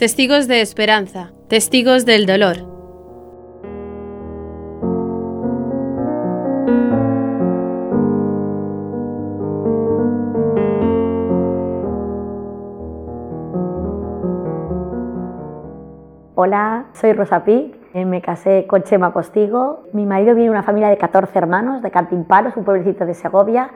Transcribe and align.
Testigos 0.00 0.48
de 0.48 0.62
esperanza, 0.62 1.30
testigos 1.48 2.06
del 2.06 2.24
dolor. 2.24 2.56
Hola, 16.34 16.86
soy 16.94 17.12
Rosa 17.12 17.44
Pic, 17.44 17.76
eh, 17.92 18.06
me 18.06 18.22
casé 18.22 18.66
con 18.66 18.82
Chema 18.84 19.12
Postigo. 19.12 19.82
Mi 19.92 20.06
marido 20.06 20.34
viene 20.34 20.44
de 20.44 20.50
una 20.52 20.62
familia 20.62 20.88
de 20.88 20.96
14 20.96 21.38
hermanos 21.38 21.82
de 21.82 21.90
Cantimpalos, 21.90 22.56
un 22.56 22.64
pueblecito 22.64 23.04
de 23.04 23.12
Segovia. 23.12 23.70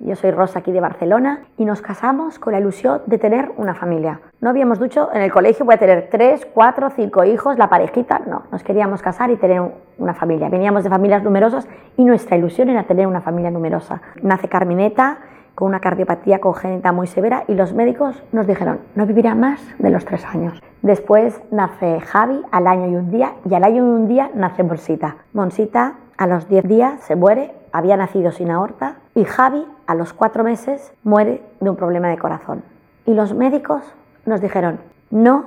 Yo 0.00 0.16
soy 0.16 0.32
Rosa 0.32 0.58
aquí 0.58 0.72
de 0.72 0.80
Barcelona 0.80 1.44
y 1.56 1.64
nos 1.64 1.80
casamos 1.80 2.38
con 2.38 2.52
la 2.52 2.58
ilusión 2.58 3.02
de 3.06 3.16
tener 3.16 3.52
una 3.56 3.74
familia. 3.74 4.20
No 4.40 4.50
habíamos 4.50 4.80
dicho 4.80 5.08
en 5.14 5.22
el 5.22 5.32
colegio 5.32 5.64
voy 5.64 5.76
a 5.76 5.78
tener 5.78 6.08
3, 6.10 6.48
4, 6.52 6.90
5 6.90 7.24
hijos, 7.24 7.56
la 7.58 7.68
parejita, 7.68 8.20
no, 8.26 8.42
nos 8.50 8.62
queríamos 8.64 9.02
casar 9.02 9.30
y 9.30 9.36
tener 9.36 9.62
una 9.98 10.14
familia. 10.14 10.48
Veníamos 10.48 10.84
de 10.84 10.90
familias 10.90 11.22
numerosas 11.22 11.68
y 11.96 12.04
nuestra 12.04 12.36
ilusión 12.36 12.68
era 12.70 12.82
tener 12.84 13.06
una 13.06 13.20
familia 13.20 13.50
numerosa. 13.50 14.02
Nace 14.20 14.48
Carmineta, 14.48 15.18
con 15.54 15.68
una 15.68 15.80
cardiopatía 15.80 16.40
congénita 16.40 16.92
muy 16.92 17.06
severa 17.06 17.44
y 17.46 17.54
los 17.54 17.72
médicos 17.72 18.22
nos 18.32 18.46
dijeron 18.46 18.80
no 18.94 19.06
vivirá 19.06 19.34
más 19.34 19.60
de 19.78 19.90
los 19.90 20.04
tres 20.04 20.24
años. 20.24 20.60
Después 20.82 21.40
nace 21.50 22.00
Javi 22.00 22.42
al 22.50 22.66
año 22.66 22.88
y 22.88 22.96
un 22.96 23.10
día 23.10 23.34
y 23.48 23.54
al 23.54 23.64
año 23.64 23.76
y 23.76 23.88
un 23.88 24.08
día 24.08 24.30
nace 24.34 24.64
Monsita. 24.64 25.16
Monsita 25.32 25.94
a 26.16 26.26
los 26.26 26.48
10 26.48 26.68
días 26.68 27.00
se 27.04 27.16
muere, 27.16 27.52
había 27.72 27.96
nacido 27.96 28.32
sin 28.32 28.50
aorta 28.50 28.96
y 29.14 29.24
Javi 29.24 29.64
a 29.86 29.94
los 29.94 30.12
cuatro 30.12 30.44
meses 30.44 30.92
muere 31.02 31.42
de 31.60 31.70
un 31.70 31.76
problema 31.76 32.08
de 32.08 32.18
corazón. 32.18 32.62
Y 33.06 33.14
los 33.14 33.34
médicos 33.34 33.82
nos 34.24 34.40
dijeron 34.40 34.78
no 35.10 35.44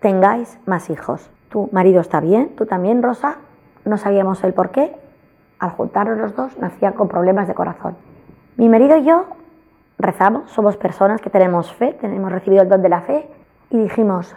tengáis 0.00 0.58
más 0.66 0.88
hijos. 0.90 1.30
Tu 1.50 1.68
marido 1.72 2.00
está 2.00 2.20
bien, 2.20 2.56
tú 2.56 2.66
también, 2.66 3.02
Rosa. 3.02 3.36
No 3.84 3.98
sabíamos 3.98 4.42
el 4.44 4.54
por 4.54 4.70
qué. 4.70 4.96
Al 5.58 5.70
juntarnos 5.70 6.18
los 6.18 6.34
dos 6.34 6.58
nacían 6.58 6.94
con 6.94 7.08
problemas 7.08 7.46
de 7.48 7.54
corazón. 7.54 7.96
Mi 8.56 8.68
marido 8.68 8.96
y 8.96 9.04
yo 9.04 9.26
rezamos, 9.98 10.50
somos 10.50 10.76
personas 10.76 11.20
que 11.20 11.28
tenemos 11.28 11.72
fe, 11.72 11.92
tenemos 12.00 12.32
recibido 12.32 12.62
el 12.62 12.68
don 12.68 12.80
de 12.80 12.88
la 12.88 13.02
fe 13.02 13.28
y 13.68 13.78
dijimos, 13.78 14.34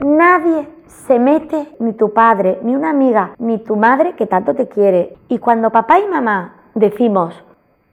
nadie 0.00 0.68
se 0.86 1.18
mete, 1.18 1.68
ni 1.78 1.92
tu 1.92 2.12
padre, 2.12 2.58
ni 2.62 2.74
una 2.74 2.90
amiga, 2.90 3.34
ni 3.38 3.58
tu 3.58 3.76
madre 3.76 4.14
que 4.16 4.26
tanto 4.26 4.54
te 4.54 4.66
quiere. 4.66 5.16
Y 5.28 5.38
cuando 5.38 5.70
papá 5.70 6.00
y 6.00 6.08
mamá 6.08 6.56
decimos 6.74 7.44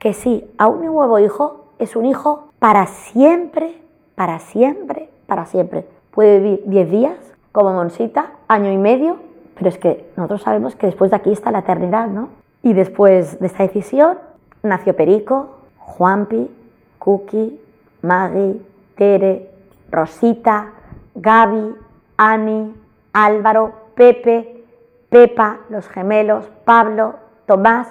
que 0.02 0.14
sí 0.14 0.44
a 0.58 0.66
un 0.66 0.84
nuevo 0.84 1.20
hijo, 1.20 1.66
es 1.78 1.94
un 1.94 2.06
hijo 2.06 2.48
para 2.58 2.86
siempre, 2.86 3.80
para 4.16 4.40
siempre, 4.40 5.08
para 5.28 5.46
siempre. 5.46 5.86
Puede 6.10 6.40
vivir 6.40 6.62
10 6.66 6.90
días, 6.90 7.16
como 7.52 7.72
Monsita, 7.72 8.32
año 8.48 8.72
y 8.72 8.78
medio, 8.78 9.18
pero 9.54 9.68
es 9.68 9.78
que 9.78 10.10
nosotros 10.16 10.42
sabemos 10.42 10.74
que 10.74 10.86
después 10.86 11.12
de 11.12 11.18
aquí 11.18 11.30
está 11.30 11.52
la 11.52 11.60
eternidad, 11.60 12.08
¿no? 12.08 12.30
Y 12.64 12.72
después 12.72 13.38
de 13.38 13.46
esta 13.46 13.62
decisión 13.62 14.18
nació 14.64 14.96
Perico, 14.96 15.50
Juanpi, 15.78 16.50
Cookie, 16.98 17.60
Maggie, 18.02 18.60
Tere, 18.96 19.50
Rosita, 19.88 20.72
Gaby, 21.14 21.76
Ani, 22.16 22.74
Álvaro, 23.12 23.72
Pepe, 23.94 24.64
Pepa, 25.08 25.60
los 25.68 25.86
gemelos, 25.86 26.50
Pablo, 26.64 27.14
Tomás, 27.46 27.86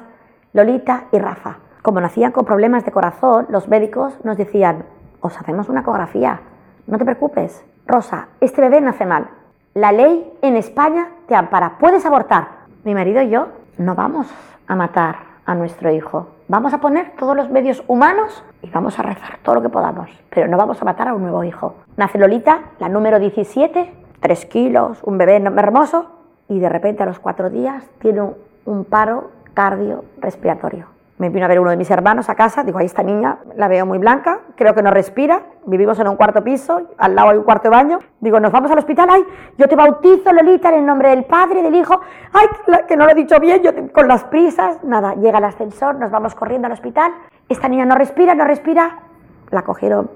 Lolita 0.51 1.05
y 1.13 1.17
Rafa. 1.17 1.59
Como 1.81 1.99
nacían 1.99 2.31
con 2.31 2.45
problemas 2.45 2.85
de 2.85 2.91
corazón, 2.91 3.47
los 3.49 3.67
médicos 3.67 4.13
nos 4.23 4.37
decían, 4.37 4.85
os 5.19 5.35
hacemos 5.39 5.67
una 5.67 5.81
ecografía, 5.81 6.39
no 6.85 6.99
te 6.99 7.05
preocupes. 7.05 7.65
Rosa, 7.87 8.27
este 8.39 8.61
bebé 8.61 8.81
nace 8.81 9.07
mal. 9.07 9.29
La 9.73 9.91
ley 9.91 10.31
en 10.43 10.57
España 10.57 11.09
te 11.27 11.33
ampara, 11.33 11.79
puedes 11.79 12.05
abortar. 12.05 12.49
Mi 12.83 12.93
marido 12.93 13.23
y 13.23 13.29
yo 13.31 13.47
no 13.79 13.95
vamos 13.95 14.27
a 14.67 14.75
matar 14.75 15.15
a 15.43 15.55
nuestro 15.55 15.91
hijo. 15.91 16.27
Vamos 16.47 16.71
a 16.75 16.77
poner 16.77 17.13
todos 17.17 17.35
los 17.35 17.49
medios 17.49 17.83
humanos 17.87 18.43
y 18.61 18.69
vamos 18.69 18.99
a 18.99 19.01
rezar 19.01 19.39
todo 19.41 19.55
lo 19.55 19.63
que 19.63 19.69
podamos, 19.69 20.07
pero 20.29 20.47
no 20.47 20.57
vamos 20.57 20.79
a 20.83 20.85
matar 20.85 21.07
a 21.07 21.15
un 21.15 21.23
nuevo 21.23 21.43
hijo. 21.43 21.77
Nace 21.97 22.19
Lolita, 22.19 22.59
la 22.77 22.89
número 22.89 23.17
17, 23.17 23.91
3 24.19 24.45
kilos, 24.45 24.99
un 25.01 25.17
bebé 25.17 25.37
hermoso, 25.37 26.11
y 26.47 26.59
de 26.59 26.69
repente 26.69 27.01
a 27.01 27.07
los 27.07 27.17
cuatro 27.17 27.49
días 27.49 27.83
tiene 27.99 28.21
un 28.65 28.85
paro 28.85 29.31
cardiorrespiratorio 29.55 31.00
me 31.21 31.29
vino 31.29 31.45
a 31.45 31.47
ver 31.47 31.59
uno 31.59 31.69
de 31.69 31.77
mis 31.77 31.91
hermanos 31.91 32.29
a 32.29 32.35
casa, 32.35 32.63
digo, 32.63 32.79
ahí 32.79 32.87
esta 32.87 33.03
niña 33.03 33.37
la 33.55 33.67
veo 33.67 33.85
muy 33.85 33.99
blanca, 33.99 34.39
creo 34.55 34.73
que 34.73 34.81
no 34.81 34.89
respira, 34.89 35.43
vivimos 35.67 35.99
en 35.99 36.07
un 36.07 36.15
cuarto 36.15 36.43
piso, 36.43 36.81
al 36.97 37.13
lado 37.13 37.29
hay 37.29 37.37
un 37.37 37.43
cuarto 37.43 37.65
de 37.65 37.69
baño, 37.69 37.99
digo, 38.21 38.39
nos 38.39 38.51
vamos 38.51 38.71
al 38.71 38.79
hospital, 38.79 39.07
ay, 39.11 39.23
yo 39.55 39.67
te 39.67 39.75
bautizo, 39.75 40.33
Lolita, 40.33 40.69
en 40.69 40.79
el 40.79 40.85
nombre 40.87 41.09
del 41.09 41.25
Padre, 41.25 41.61
del 41.61 41.75
Hijo, 41.75 42.01
ay, 42.33 42.47
que 42.87 42.97
no 42.97 43.05
lo 43.05 43.11
he 43.11 43.13
dicho 43.13 43.39
bien, 43.39 43.61
yo 43.61 43.69
con 43.93 44.07
las 44.07 44.23
prisas, 44.23 44.83
nada, 44.83 45.13
llega 45.13 45.37
el 45.37 45.43
ascensor, 45.43 45.93
nos 45.93 46.09
vamos 46.09 46.33
corriendo 46.33 46.65
al 46.65 46.71
hospital, 46.71 47.11
esta 47.47 47.67
niña 47.67 47.85
no 47.85 47.93
respira, 47.93 48.33
no 48.33 48.45
respira, 48.45 49.01
la 49.51 49.61
cogieron 49.61 50.09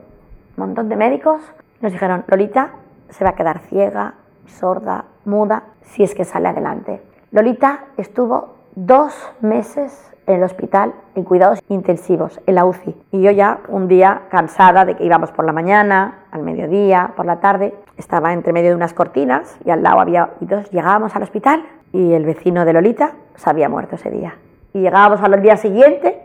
un 0.58 0.66
montón 0.66 0.90
de 0.90 0.96
médicos, 0.96 1.40
nos 1.82 1.92
dijeron, 1.92 2.24
Lolita 2.26 2.72
se 3.10 3.24
va 3.24 3.30
a 3.30 3.36
quedar 3.36 3.60
ciega, 3.60 4.16
sorda, 4.48 5.06
muda, 5.24 5.66
si 5.84 6.02
es 6.02 6.16
que 6.16 6.26
sale 6.26 6.48
adelante. 6.48 7.04
Lolita 7.30 7.82
estuvo 7.96 8.56
dos 8.74 9.14
meses 9.42 10.15
en 10.28 10.36
el 10.36 10.44
hospital 10.44 10.94
en 11.16 11.24
cuidados 11.24 11.60
intensivos, 11.70 12.40
en 12.46 12.56
la 12.56 12.66
UCI. 12.66 12.96
Y 13.12 13.22
yo 13.22 13.32
ya 13.32 13.60
un 13.68 13.88
día 13.88 14.24
cansada 14.30 14.86
de 14.86 14.96
que 14.96 15.06
íbamos 15.06 15.32
por 15.32 15.46
la 15.46 15.54
mañana, 15.54 16.26
al 16.32 16.44
mediodía, 16.44 17.14
por 17.16 17.26
la 17.26 17.40
tarde, 17.40 17.74
estaba 17.98 18.34
entre 18.34 18.54
medio 18.54 18.70
de 18.70 18.76
unas 18.76 18.94
cortinas 18.94 19.58
y 19.66 19.70
al 19.70 19.84
lado 19.84 20.00
había... 20.00 20.32
Y 20.42 20.46
entonces 20.46 20.72
llegábamos 20.72 21.16
al 21.16 21.24
hospital 21.24 21.66
y 21.94 22.14
el 22.14 22.26
vecino 22.26 22.66
de 22.66 22.74
Lolita 22.74 23.14
se 23.36 23.50
había 23.50 23.70
muerto 23.70 23.96
ese 23.96 24.12
día. 24.12 24.36
Y 24.74 24.82
llegábamos 24.82 25.22
al 25.22 25.42
día 25.42 25.58
siguiente 25.58 26.22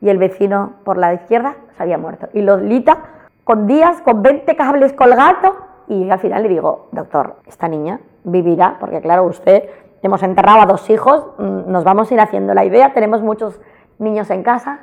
y 0.00 0.10
el 0.10 0.18
vecino 0.18 0.74
por 0.84 0.98
la 0.98 1.14
izquierda 1.14 1.56
se 1.76 1.82
había 1.82 1.98
muerto. 1.98 2.28
Y 2.34 2.42
Lolita 2.42 2.98
con 3.44 3.66
días, 3.66 4.00
con 4.02 4.22
20 4.22 4.56
cables 4.56 4.92
colgando 4.92 5.56
y 5.88 6.08
al 6.10 6.18
final 6.18 6.42
le 6.42 6.48
digo, 6.48 6.88
doctor, 6.92 7.36
esta 7.46 7.68
niña 7.68 8.00
vivirá, 8.24 8.78
porque 8.80 9.00
claro, 9.00 9.24
usted 9.24 9.64
hemos 10.06 10.22
enterrado 10.22 10.60
a 10.60 10.66
dos 10.66 10.90
hijos, 10.90 11.26
mm, 11.38 11.70
nos 11.70 11.84
vamos 11.84 12.10
a 12.10 12.14
ir 12.14 12.20
haciendo 12.20 12.54
la 12.54 12.64
idea, 12.64 12.92
tenemos 12.92 13.22
muchos 13.22 13.60
niños 13.98 14.30
en 14.30 14.42
casa. 14.42 14.80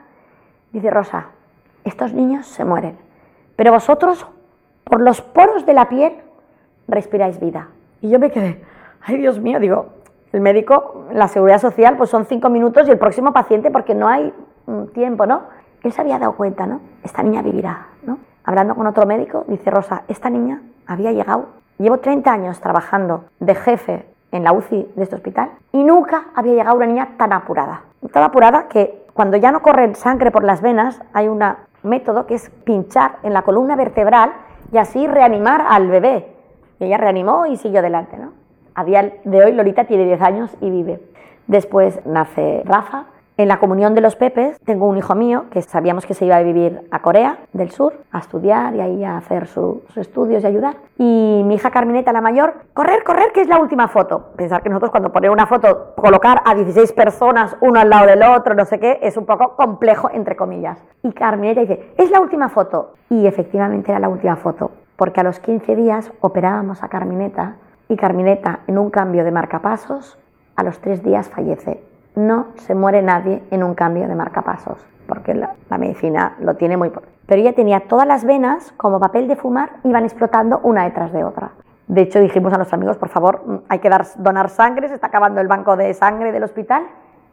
Dice 0.72 0.90
Rosa, 0.90 1.28
estos 1.84 2.14
niños 2.14 2.48
se 2.48 2.66
mueren, 2.66 2.98
pero 3.56 3.72
vosotros, 3.72 4.26
por 4.84 5.02
los 5.02 5.22
poros 5.22 5.66
de 5.66 5.74
la 5.74 5.90
piel, 5.90 6.14
respiráis 6.88 7.40
vida. 7.40 7.70
Y 8.02 8.10
yo 8.10 8.20
me 8.20 8.32
quedé, 8.32 8.64
ay 9.02 9.18
Dios 9.18 9.40
mío, 9.40 9.60
digo, 9.60 9.88
el 10.32 10.42
médico, 10.42 11.06
la 11.12 11.28
seguridad 11.28 11.60
social, 11.60 11.98
pues 11.98 12.10
son 12.10 12.26
cinco 12.26 12.50
minutos 12.50 12.88
y 12.88 12.92
el 12.92 12.98
próximo 12.98 13.34
paciente 13.34 13.70
porque 13.70 13.94
no 13.94 14.08
hay 14.08 14.34
mm, 14.66 14.86
tiempo, 14.88 15.26
¿no? 15.26 15.44
Él 15.84 15.92
se 15.92 16.02
había 16.02 16.20
dado 16.20 16.36
cuenta, 16.36 16.66
¿no? 16.66 16.80
Esta 17.04 17.22
niña 17.22 17.42
vivirá, 17.42 17.88
¿no? 18.04 18.18
Hablando 18.44 18.76
con 18.76 18.88
otro 18.88 19.06
médico, 19.06 19.46
dice 19.48 19.70
Rosa, 19.70 20.04
esta 20.08 20.30
niña 20.30 20.62
había 20.88 21.12
llegado, 21.12 21.48
llevo 21.78 21.98
30 21.98 22.32
años 22.32 22.60
trabajando 22.60 23.26
de 23.40 23.56
jefe 23.56 24.11
en 24.32 24.44
la 24.44 24.54
UCI 24.54 24.92
de 24.96 25.04
este 25.04 25.16
hospital 25.16 25.52
y 25.72 25.84
nunca 25.84 26.26
había 26.36 26.54
llegado 26.54 26.78
una 26.78 26.88
niña 26.88 27.10
tan 27.18 27.34
apurada. 27.34 27.84
Tan 28.12 28.24
apurada 28.24 28.68
que 28.68 29.06
cuando 29.14 29.38
ya 29.38 29.52
no 29.52 29.62
corre 29.62 29.94
sangre 29.96 30.32
por 30.32 30.44
las 30.44 30.62
venas 30.62 31.02
hay 31.14 31.28
un 31.28 31.44
método 31.84 32.26
que 32.26 32.36
es 32.36 32.50
pinchar 32.64 33.18
en 33.24 33.34
la 33.34 33.42
columna 33.42 33.76
vertebral 33.76 34.32
y 34.72 34.78
así 34.78 35.08
reanimar 35.08 35.66
al 35.68 35.88
bebé. 35.88 36.34
Y 36.80 36.86
ella 36.86 36.98
reanimó 36.98 37.46
y 37.46 37.58
siguió 37.58 37.80
adelante. 37.80 38.18
¿no? 38.18 38.34
A 38.74 38.84
día 38.84 39.14
de 39.24 39.44
hoy 39.44 39.52
Lolita 39.52 39.84
tiene 39.84 40.06
10 40.06 40.22
años 40.22 40.58
y 40.62 40.70
vive. 40.70 41.02
Después 41.48 42.00
nace 42.06 42.64
Rafa, 42.66 43.06
en 43.38 43.48
la 43.48 43.60
comunión 43.60 43.96
de 43.96 44.02
los 44.02 44.16
Pepes 44.16 44.60
tengo 44.66 44.88
un 44.88 44.98
hijo 44.98 45.16
mío 45.16 45.46
que 45.52 45.62
sabíamos 45.62 46.06
que 46.06 46.14
se 46.14 46.26
iba 46.26 46.36
a 46.36 46.44
vivir 46.44 46.82
a 46.92 47.02
Corea 47.02 47.40
del 47.54 47.72
Sur, 47.72 47.94
a 48.12 48.20
estudiar 48.20 48.76
y 48.76 48.82
ahí 48.82 49.04
a 49.04 49.18
hacer 49.18 49.48
sus 49.48 49.82
estudios 49.96 50.44
y 50.44 50.48
ayudar. 50.48 50.76
Y 50.98 51.42
mi 51.46 51.56
hija 51.56 51.72
Carmineta, 51.72 52.14
la 52.14 52.22
mayor, 52.22 52.54
correr, 52.74 53.04
correr, 53.04 53.32
que 53.32 53.42
es 53.42 53.48
la 53.48 53.60
última 53.60 53.88
foto. 53.88 54.32
Pensar 54.36 54.62
que 54.62 54.70
nosotros 54.70 54.92
cuando 54.92 55.12
ponemos 55.12 55.34
una 55.34 55.48
foto, 55.48 55.94
colocar 55.96 56.42
a 56.46 56.54
16 56.54 56.92
personas 56.94 57.56
uno 57.62 57.80
al 57.80 57.90
lado 57.90 58.08
del 58.08 58.22
otro, 58.24 58.54
no 58.54 58.66
sé 58.66 58.80
qué, 58.80 59.00
es 59.02 59.18
un 59.18 59.26
poco 59.26 59.56
complejo, 59.56 60.10
entre 60.14 60.36
comillas. 60.36 60.84
Y 61.02 61.12
Carmineta 61.14 61.62
dice, 61.62 61.94
es 61.98 62.12
la 62.12 62.20
última 62.20 62.50
foto. 62.50 62.94
Y 63.10 63.26
efectivamente 63.26 63.92
era 63.92 64.00
la 64.00 64.10
última 64.10 64.36
foto, 64.36 64.72
porque 64.96 65.22
a 65.22 65.24
los 65.24 65.40
15 65.40 65.76
días 65.76 66.12
operábamos 66.22 66.84
a 66.84 66.90
Carmineta 66.90 67.56
y 67.90 67.96
Carmineta 67.96 68.60
en 68.68 68.78
un 68.78 68.90
cambio 68.90 69.24
de 69.24 69.32
marcapasos, 69.32 70.18
a 70.56 70.64
los 70.64 70.80
3 70.80 71.02
días 71.04 71.30
fallece 71.30 71.91
no 72.16 72.48
se 72.58 72.76
muere 72.76 73.02
nadie 73.02 73.44
en 73.52 73.64
un 73.64 73.74
cambio 73.74 74.08
de 74.08 74.16
marcapasos, 74.16 74.78
porque 75.08 75.34
la, 75.34 75.56
medicina 75.78 76.36
lo 76.40 76.56
tiene 76.56 76.78
muy... 76.78 76.92
Pero 77.26 77.42
ella 77.42 77.54
tenía 77.54 77.88
todas 77.88 78.08
las 78.08 78.26
venas 78.26 78.74
como 78.78 79.00
papel 79.00 79.28
de 79.28 79.36
fumar, 79.36 79.78
iban 79.84 80.04
explotando 80.04 80.60
una 80.64 80.84
detrás 80.84 81.14
de 81.14 81.24
otra. 81.24 81.52
De 81.88 82.02
hecho, 82.02 82.20
dijimos 82.20 82.54
a 82.54 82.58
los 82.58 82.72
amigos, 82.74 82.98
por 82.98 83.10
favor, 83.10 83.64
hay 83.70 83.80
que 83.80 83.90
dar, 83.90 84.06
donar 84.18 84.50
sangre, 84.50 84.88
se 84.88 84.96
está 84.96 85.08
acabando 85.08 85.42
el 85.42 85.48
banco 85.48 85.76
de 85.76 85.94
sangre 85.94 86.32
del 86.32 86.44
hospital. 86.44 86.84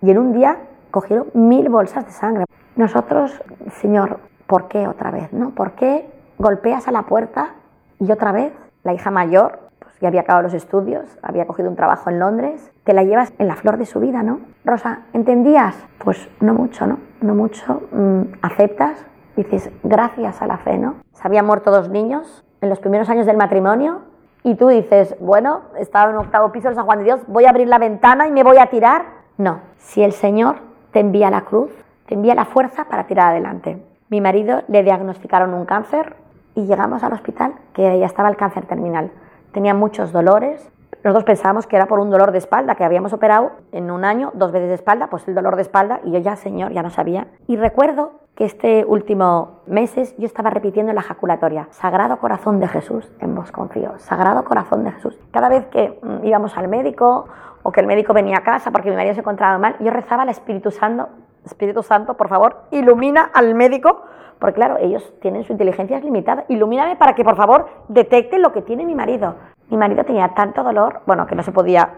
Y 0.01 0.11
en 0.11 0.19
un 0.19 0.33
día 0.33 0.59
cogieron 0.91 1.29
mil 1.35 1.69
bolsas 1.69 2.07
de 2.07 2.13
sangre. 2.13 2.45
Nosotros, 2.77 3.43
Señor, 3.81 4.21
¿por 4.47 4.69
qué 4.69 4.87
otra 4.87 5.11
vez? 5.11 5.33
¿No? 5.33 5.51
¿Por 5.51 5.73
qué 5.73 6.09
golpeas 6.39 6.89
a 6.89 6.93
la 6.93 7.03
puerta 7.03 7.55
y 7.99 8.11
otra 8.13 8.33
vez 8.33 8.53
la 8.85 8.95
hija 8.95 9.11
mayor, 9.11 9.68
ya 10.01 10.09
había 10.09 10.23
acabado 10.23 10.45
los 10.45 10.55
estudios, 10.55 11.19
había 11.23 11.47
cogido 11.47 11.69
un 11.69 11.77
trabajo 11.77 12.11
en 12.11 12.19
Londres, 12.19 12.73
te 12.85 12.93
la 12.93 13.03
llevas 13.03 13.33
en 13.39 13.49
la 13.49 13.57
flor 13.57 13.79
de 13.79 13.87
su 13.87 14.01
vida, 14.01 14.23
¿no? 14.23 14.41
Rosa, 14.65 15.01
¿entendías? 15.13 15.77
Pues 15.99 16.29
no 16.41 16.55
mucho, 16.55 16.87
¿no? 16.87 16.99
No 17.21 17.35
mucho. 17.35 17.83
Mm, 17.93 18.23
¿Aceptas? 18.43 19.05
Dices, 19.37 19.71
gracias 19.83 20.43
a 20.43 20.47
la 20.47 20.59
fe, 20.59 20.79
¿no? 20.79 20.97
Se 21.13 21.27
habían 21.27 21.47
muerto 21.47 21.71
dos 21.71 21.89
niños 21.89 22.45
en 22.61 22.69
los 22.69 22.79
primeros 22.79 23.09
años 23.09 23.27
del 23.27 23.37
matrimonio 23.37 24.03
y 24.43 24.55
tú 24.55 24.69
dices, 24.69 25.17
bueno, 25.21 25.63
estaba 25.79 26.11
en 26.11 26.17
un 26.17 26.25
octavo 26.25 26.53
piso 26.53 26.69
de 26.69 26.75
San 26.75 26.87
Juan 26.87 26.99
de 26.99 27.05
Dios, 27.05 27.21
voy 27.27 27.45
a 27.45 27.51
abrir 27.51 27.69
la 27.69 27.79
ventana 27.79 28.27
y 28.27 28.33
me 28.33 28.43
voy 28.43 28.59
a 28.59 28.67
tirar. 28.67 29.05
No, 29.37 29.61
si 29.77 30.03
el 30.03 30.13
Señor 30.13 30.57
te 30.93 31.01
envía 31.01 31.31
la 31.31 31.43
cruz, 31.43 31.71
te 32.07 32.15
envía 32.15 32.35
la 32.35 32.45
fuerza 32.45 32.87
para 32.87 33.07
tirar 33.07 33.31
adelante. 33.31 33.83
Mi 34.09 34.21
marido 34.21 34.63
le 34.69 34.83
diagnosticaron 34.83 35.55
un 35.55 35.67
cáncer 35.67 36.17
y 36.55 36.67
llegamos 36.67 37.03
al 37.05 37.13
hospital 37.13 37.55
que 37.75 37.99
ya 37.99 38.07
estaba 38.07 38.29
el 38.29 38.37
cáncer 38.37 38.67
terminal. 38.67 39.11
Tenía 39.53 39.75
muchos 39.75 40.13
dolores. 40.13 40.71
Nosotros 41.05 41.25
pensábamos 41.25 41.67
que 41.67 41.77
era 41.77 41.87
por 41.87 42.01
un 42.01 42.11
dolor 42.11 42.33
de 42.33 42.39
espalda, 42.39 42.75
que 42.75 42.85
habíamos 42.85 43.13
operado 43.13 43.53
en 43.73 43.91
un 43.91 44.05
año 44.05 44.33
dos 44.35 44.53
veces 44.53 44.69
de 44.69 44.75
espalda, 44.75 45.09
pues 45.09 45.27
el 45.29 45.35
dolor 45.35 45.57
de 45.57 45.63
espalda, 45.63 46.01
y 46.05 46.11
yo 46.11 46.19
ya, 46.19 46.37
señor, 46.37 46.73
ya 46.73 46.83
no 46.83 46.91
sabía. 46.91 47.29
Y 47.47 47.57
recuerdo 47.57 48.13
que 48.39 48.45
este 48.45 48.85
último 48.85 49.63
meses 49.67 50.17
yo 50.17 50.27
estaba 50.27 50.51
repitiendo 50.51 50.91
en 50.91 50.95
la 50.95 51.03
ejaculatoria, 51.03 51.67
Sagrado 51.71 52.19
Corazón 52.19 52.61
de 52.61 52.69
Jesús, 52.69 53.11
en 53.19 53.35
vos 53.35 53.51
confío, 53.51 53.99
Sagrado 53.99 54.45
Corazón 54.45 54.85
de 54.85 54.93
Jesús. 54.93 55.19
Cada 55.33 55.49
vez 55.49 55.67
que 55.67 55.99
mm, 56.01 56.25
íbamos 56.25 56.57
al 56.57 56.69
médico 56.69 57.27
o 57.65 57.73
que 57.73 57.81
el 57.81 57.89
médico 57.89 58.13
venía 58.13 58.39
a 58.39 58.43
casa 58.45 58.71
porque 58.71 58.91
mi 58.91 58.97
marido 58.97 59.15
se 59.15 59.21
encontraba 59.21 59.59
mal, 59.59 59.77
yo 59.81 59.91
rezaba 59.91 60.23
al 60.23 60.29
Espíritu 60.29 60.71
Santo, 60.71 61.09
Espíritu 61.45 61.83
Santo, 61.83 62.15
por 62.15 62.29
favor, 62.29 62.65
ilumina 62.71 63.31
al 63.33 63.55
médico 63.55 64.03
porque 64.39 64.55
claro, 64.55 64.77
ellos 64.79 65.13
tienen 65.21 65.45
su 65.45 65.53
inteligencia 65.53 65.99
limitada. 66.01 66.45
Ilumíname 66.49 66.97
para 66.97 67.15
que 67.15 67.25
por 67.25 67.37
favor 67.37 67.69
detecten 67.89 68.43
lo 68.43 68.53
que 68.53 68.63
tiene 68.63 68.85
mi 68.85 68.95
marido. 68.95 69.35
Mi 69.71 69.77
marido 69.77 70.05
tenía 70.05 70.29
tanto 70.35 70.63
dolor, 70.63 71.01
bueno, 71.07 71.27
que 71.27 71.35
no 71.35 71.43
se 71.43 71.53
podía, 71.53 71.91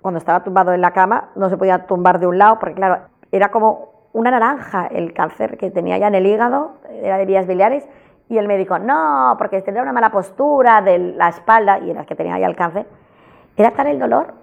cuando 0.00 0.18
estaba 0.18 0.42
tumbado 0.42 0.72
en 0.72 0.80
la 0.80 0.92
cama, 0.92 1.30
no 1.36 1.48
se 1.48 1.56
podía 1.56 1.86
tumbar 1.86 2.18
de 2.18 2.26
un 2.26 2.38
lado, 2.38 2.58
porque 2.58 2.74
claro, 2.74 3.02
era 3.30 3.50
como 3.50 3.92
una 4.12 4.30
naranja 4.30 4.86
el 4.86 5.12
cáncer 5.12 5.56
que 5.56 5.70
tenía 5.70 5.98
ya 5.98 6.08
en 6.08 6.14
el 6.14 6.26
hígado, 6.26 6.72
era 6.90 7.16
de 7.18 7.26
vías 7.26 7.46
biliares, 7.46 7.86
y 8.28 8.38
el 8.38 8.48
médico, 8.48 8.78
no, 8.78 9.34
porque 9.38 9.60
tendría 9.60 9.82
una 9.82 9.92
mala 9.92 10.10
postura 10.10 10.80
de 10.80 10.98
la 10.98 11.28
espalda, 11.28 11.78
y 11.78 11.90
era 11.90 12.04
que 12.06 12.14
tenía 12.14 12.38
ya 12.38 12.46
el 12.46 12.56
cáncer. 12.56 12.86
Era 13.56 13.72
tal 13.72 13.86
el 13.88 13.98
dolor, 13.98 14.34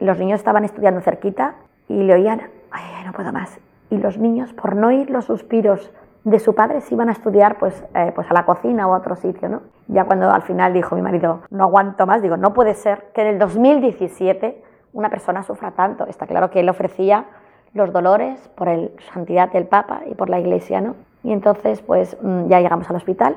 los 0.00 0.18
niños 0.18 0.38
estaban 0.38 0.64
estudiando 0.64 1.00
cerquita 1.00 1.54
y 1.88 2.02
le 2.02 2.14
oían, 2.14 2.42
ay, 2.70 3.04
no 3.06 3.12
puedo 3.12 3.32
más. 3.32 3.58
Y 3.94 3.98
los 3.98 4.18
niños, 4.18 4.52
por 4.52 4.74
no 4.74 4.88
oír 4.88 5.08
los 5.08 5.26
suspiros 5.26 5.92
de 6.24 6.40
su 6.40 6.54
padre 6.54 6.80
se 6.80 6.94
iban 6.94 7.08
a 7.10 7.12
estudiar 7.12 7.58
pues, 7.58 7.84
eh, 7.94 8.10
pues 8.12 8.28
a 8.28 8.34
la 8.34 8.44
cocina 8.44 8.88
o 8.88 8.94
a 8.94 8.98
otro 8.98 9.14
sitio, 9.14 9.48
¿no? 9.48 9.62
Ya 9.86 10.04
cuando 10.04 10.32
al 10.32 10.42
final 10.42 10.72
dijo 10.72 10.96
mi 10.96 11.02
marido, 11.02 11.42
no 11.50 11.62
aguanto 11.62 12.06
más, 12.06 12.20
digo, 12.20 12.36
no 12.36 12.52
puede 12.54 12.74
ser 12.74 13.12
que 13.14 13.20
en 13.20 13.28
el 13.28 13.38
2017 13.38 14.60
una 14.94 15.10
persona 15.10 15.44
sufra 15.44 15.70
tanto. 15.72 16.06
Está 16.06 16.26
claro 16.26 16.50
que 16.50 16.58
él 16.60 16.68
ofrecía 16.68 17.26
los 17.72 17.92
dolores 17.92 18.48
por 18.56 18.68
el 18.68 18.90
santidad 19.12 19.52
del 19.52 19.66
Papa 19.66 20.00
y 20.06 20.14
por 20.16 20.28
la 20.28 20.40
Iglesia, 20.40 20.80
¿no? 20.80 20.96
Y 21.22 21.32
entonces 21.32 21.80
pues 21.80 22.16
mm, 22.20 22.48
ya 22.48 22.60
llegamos 22.60 22.90
al 22.90 22.96
hospital, 22.96 23.36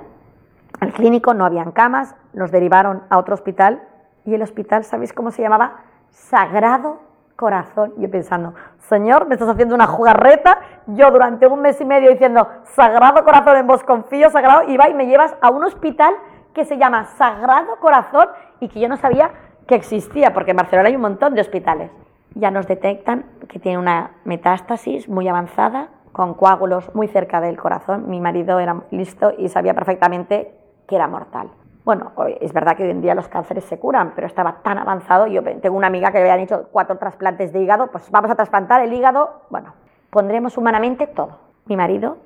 al 0.80 0.92
clínico, 0.92 1.36
no 1.36 1.45
habían 1.45 1.71
camas, 1.71 2.15
nos 2.33 2.50
derivaron 2.50 3.03
a 3.10 3.19
otro 3.19 3.36
hospital 3.36 3.83
y 4.25 4.33
el 4.33 4.42
hospital, 4.42 4.86
¿sabéis 4.86 5.13
cómo 5.13 5.30
se 5.30 5.44
llamaba? 5.44 5.81
Sagrado 6.10 7.06
Corazón. 7.38 7.94
Yo 7.98 8.12
pensando, 8.12 8.54
Señor, 8.80 9.28
me 9.28 9.36
estás 9.36 9.48
haciendo 9.48 9.75
una 9.75 9.88
jugarreta. 9.88 10.60
Yo 10.88 11.10
durante 11.12 11.48
un 11.48 11.62
mes 11.62 11.80
y 11.80 11.86
medio 11.86 12.10
diciendo, 12.10 12.50
Sagrado 12.63 13.24
Corazón, 13.24 13.56
en 13.56 13.68
vos 13.68 13.84
confío, 13.84 14.30
Sagrado, 14.30 14.63
y 14.68 14.75
va 14.75 14.89
y 14.89 14.94
me 14.94 15.06
llevas 15.06 15.36
a 15.39 15.50
un 15.51 15.63
hospital 15.63 16.13
que 16.54 16.66
se 16.66 16.78
llama 16.78 17.06
Sagrado 17.18 17.78
Corazón 17.80 18.28
y 18.60 18.68
que 18.68 18.80
yo 18.80 18.89
no 18.89 18.98
sabía 18.98 19.30
que 19.68 19.75
existía, 19.75 20.34
porque 20.34 20.51
en 20.51 20.57
Barcelona 20.57 20.89
hay 20.89 20.95
un 20.95 21.01
montón 21.01 21.36
de 21.36 21.42
hospitales. 21.42 21.92
Ya 22.34 22.51
nos 22.51 22.68
detectan 22.68 23.25
que 23.48 23.60
tiene 23.60 23.78
una 23.78 24.12
metástasis 24.25 25.07
muy 25.07 25.28
avanzada, 25.28 25.89
con 26.12 26.34
coágulos 26.34 26.94
muy 26.95 27.07
cerca 27.07 27.39
del 27.39 27.57
corazón. 27.57 28.10
Mi 28.10 28.19
marido 28.19 28.60
era 28.60 28.81
listo 28.89 29.31
y 29.38 29.50
sabía 29.50 29.75
perfectamente 29.75 30.51
que 30.88 30.95
era 30.95 31.07
mortal. 31.07 31.51
Bueno, 31.88 32.12
es 32.42 32.51
verdad 32.51 32.75
que 32.75 32.84
hoy 32.84 32.89
en 32.89 33.00
día 33.00 33.16
los 33.16 33.30
cánceres 33.30 33.63
se 33.63 33.80
curan, 33.80 34.12
pero 34.13 34.28
estaba 34.28 34.57
tan 34.62 34.78
avanzado. 34.78 35.25
Yo 35.28 35.42
tengo 35.42 35.78
una 35.78 35.88
amiga 35.88 36.12
que 36.12 36.18
le 36.18 36.30
habían 36.30 36.42
hecho 36.42 36.68
cuatro 36.69 36.98
trasplantes 36.98 37.54
de 37.54 37.62
hígado, 37.62 37.88
pues 37.88 38.12
vamos 38.12 38.30
a 38.30 38.36
trasplantar 38.36 38.81
el 38.81 38.92
hígado. 38.92 39.44
Bueno, 39.50 39.74
pondremos 40.10 40.57
humanamente 40.57 41.07
todo. 41.07 41.38
Mi 41.66 41.78
marido 41.78 42.18